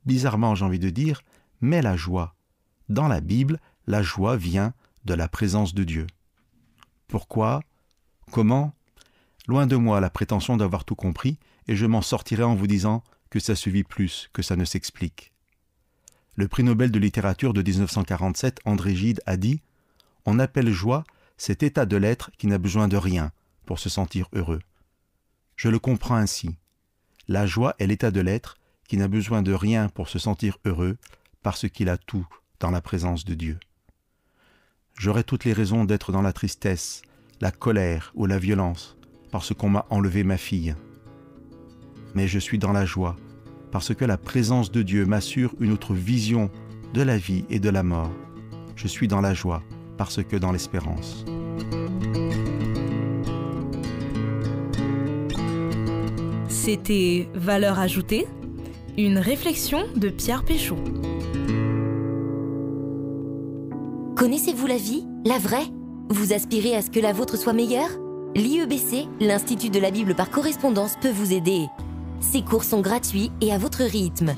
bizarrement 0.06 0.54
j'ai 0.54 0.64
envie 0.64 0.78
de 0.78 0.90
dire, 0.90 1.22
mais 1.60 1.82
la 1.82 1.96
joie. 1.96 2.36
Dans 2.88 3.08
la 3.08 3.20
Bible, 3.20 3.60
la 3.86 4.02
joie 4.02 4.36
vient 4.36 4.72
de 5.04 5.14
la 5.14 5.28
présence 5.28 5.74
de 5.74 5.84
Dieu. 5.84 6.06
Pourquoi? 7.08 7.60
Comment? 8.30 8.72
Loin 9.48 9.66
de 9.66 9.76
moi 9.76 10.00
la 10.00 10.10
prétention 10.10 10.56
d'avoir 10.56 10.84
tout 10.84 10.94
compris, 10.94 11.38
et 11.66 11.74
je 11.74 11.86
m'en 11.86 12.02
sortirai 12.02 12.44
en 12.44 12.54
vous 12.54 12.66
disant 12.66 13.02
que 13.30 13.40
ça 13.40 13.54
se 13.54 13.70
vit 13.70 13.84
plus 13.84 14.28
que 14.32 14.42
ça 14.42 14.56
ne 14.56 14.64
s'explique. 14.64 15.32
Le 16.34 16.48
prix 16.48 16.62
Nobel 16.62 16.90
de 16.90 16.98
littérature 16.98 17.52
de 17.52 17.62
1947, 17.62 18.60
André 18.64 18.94
Gide, 18.94 19.20
a 19.26 19.36
dit 19.36 19.60
On 20.24 20.38
appelle 20.38 20.70
joie 20.70 21.04
cet 21.36 21.62
état 21.62 21.86
de 21.86 21.96
l'être 21.96 22.30
qui 22.38 22.46
n'a 22.46 22.58
besoin 22.58 22.88
de 22.88 22.96
rien 22.96 23.32
pour 23.66 23.78
se 23.78 23.88
sentir 23.88 24.28
heureux. 24.32 24.60
Je 25.56 25.68
le 25.68 25.78
comprends 25.78 26.16
ainsi. 26.16 26.56
La 27.26 27.46
joie 27.46 27.74
est 27.78 27.86
l'état 27.86 28.10
de 28.10 28.20
l'être 28.20 28.56
qui 28.86 28.96
n'a 28.96 29.08
besoin 29.08 29.42
de 29.42 29.52
rien 29.52 29.88
pour 29.88 30.08
se 30.08 30.18
sentir 30.18 30.58
heureux 30.64 30.96
parce 31.42 31.68
qu'il 31.68 31.88
a 31.88 31.98
tout 31.98 32.26
dans 32.60 32.70
la 32.70 32.80
présence 32.80 33.24
de 33.24 33.34
Dieu. 33.34 33.58
J'aurais 34.96 35.24
toutes 35.24 35.44
les 35.44 35.52
raisons 35.52 35.84
d'être 35.84 36.12
dans 36.12 36.22
la 36.22 36.32
tristesse, 36.32 37.02
la 37.40 37.50
colère 37.50 38.12
ou 38.14 38.26
la 38.26 38.38
violence 38.38 38.96
parce 39.30 39.54
qu'on 39.54 39.68
m'a 39.68 39.86
enlevé 39.90 40.24
ma 40.24 40.38
fille 40.38 40.74
mais 42.14 42.28
je 42.28 42.38
suis 42.38 42.58
dans 42.58 42.72
la 42.72 42.84
joie, 42.84 43.16
parce 43.70 43.94
que 43.94 44.04
la 44.04 44.16
présence 44.16 44.70
de 44.70 44.82
Dieu 44.82 45.06
m'assure 45.06 45.54
une 45.60 45.72
autre 45.72 45.94
vision 45.94 46.50
de 46.94 47.02
la 47.02 47.18
vie 47.18 47.44
et 47.50 47.60
de 47.60 47.70
la 47.70 47.82
mort. 47.82 48.10
Je 48.76 48.88
suis 48.88 49.08
dans 49.08 49.20
la 49.20 49.34
joie, 49.34 49.62
parce 49.96 50.22
que 50.22 50.36
dans 50.36 50.52
l'espérance. 50.52 51.24
C'était 56.48 57.28
Valeur 57.34 57.78
ajoutée, 57.78 58.26
une 58.96 59.18
réflexion 59.18 59.84
de 59.96 60.08
Pierre 60.08 60.44
Péchaud. 60.44 60.76
Connaissez-vous 64.16 64.66
la 64.66 64.76
vie, 64.76 65.06
la 65.24 65.38
vraie? 65.38 65.66
Vous 66.10 66.32
aspirez 66.32 66.74
à 66.74 66.82
ce 66.82 66.90
que 66.90 67.00
la 67.00 67.12
vôtre 67.12 67.36
soit 67.36 67.52
meilleure? 67.52 67.90
L'IEBC, 68.34 69.06
l'Institut 69.20 69.70
de 69.70 69.78
la 69.78 69.90
Bible 69.90 70.14
par 70.14 70.30
correspondance, 70.30 70.96
peut 71.00 71.10
vous 71.10 71.32
aider. 71.32 71.66
Ces 72.20 72.42
cours 72.42 72.64
sont 72.64 72.80
gratuits 72.80 73.30
et 73.40 73.52
à 73.52 73.58
votre 73.58 73.82
rythme. 73.82 74.34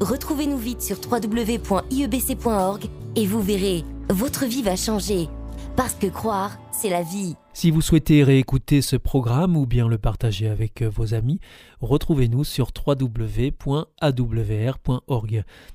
Retrouvez-nous 0.00 0.58
vite 0.58 0.82
sur 0.82 0.98
www.iebc.org 1.00 2.84
et 3.16 3.26
vous 3.26 3.42
verrez, 3.42 3.84
votre 4.08 4.46
vie 4.46 4.62
va 4.62 4.76
changer. 4.76 5.28
Parce 5.76 5.94
que 5.94 6.06
croire, 6.06 6.58
c'est 6.72 6.90
la 6.90 7.02
vie. 7.02 7.36
Si 7.52 7.70
vous 7.70 7.80
souhaitez 7.80 8.22
réécouter 8.24 8.82
ce 8.82 8.96
programme 8.96 9.56
ou 9.56 9.66
bien 9.66 9.88
le 9.88 9.98
partager 9.98 10.48
avec 10.48 10.82
vos 10.82 11.14
amis, 11.14 11.40
retrouvez-nous 11.80 12.44
sur 12.44 12.70
www.awr.org. 12.86 13.84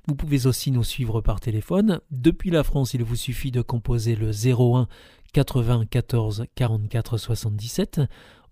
Vous 0.07 0.15
pouvez 0.15 0.45
aussi 0.45 0.71
nous 0.71 0.83
suivre 0.83 1.21
par 1.21 1.41
téléphone. 1.41 1.99
Depuis 2.11 2.51
la 2.51 2.63
France, 2.63 2.93
il 2.93 3.03
vous 3.03 3.15
suffit 3.15 3.51
de 3.51 3.61
composer 3.61 4.15
le 4.15 4.31
01 4.31 4.87
80 5.33 5.85
14 5.89 6.45
44 6.55 7.17
77. 7.17 8.01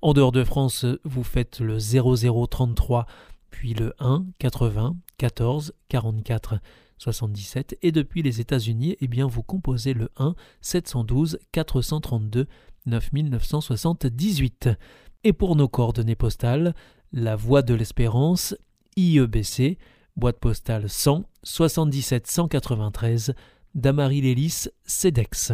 En 0.01 0.13
dehors 0.13 0.31
de 0.31 0.43
France, 0.43 0.85
vous 1.03 1.23
faites 1.23 1.59
le 1.59 1.77
0033, 1.77 3.05
puis 3.51 3.75
le 3.75 3.93
1 3.99 4.25
80 4.39 4.95
14 5.17 5.73
44 5.89 6.55
77 6.97 7.77
et 7.81 7.91
depuis 7.91 8.23
les 8.23 8.41
États-Unis, 8.41 8.97
eh 8.99 9.07
bien 9.07 9.27
vous 9.27 9.43
composez 9.43 9.93
le 9.93 10.09
1 10.17 10.33
712 10.61 11.39
432 11.51 12.47
9978. 12.87 14.69
Et 15.23 15.33
pour 15.33 15.55
nos 15.55 15.67
coordonnées 15.67 16.15
postales, 16.15 16.73
la 17.13 17.35
Voie 17.35 17.61
de 17.61 17.75
l'Espérance, 17.75 18.55
IEBC, 18.97 19.77
boîte 20.15 20.39
postale 20.39 20.89
100 20.89 21.25
77 21.43 22.25
193, 22.25 23.33
Damary 23.75 24.21
Lélis, 24.21 24.67
CEDEX. 24.83 25.53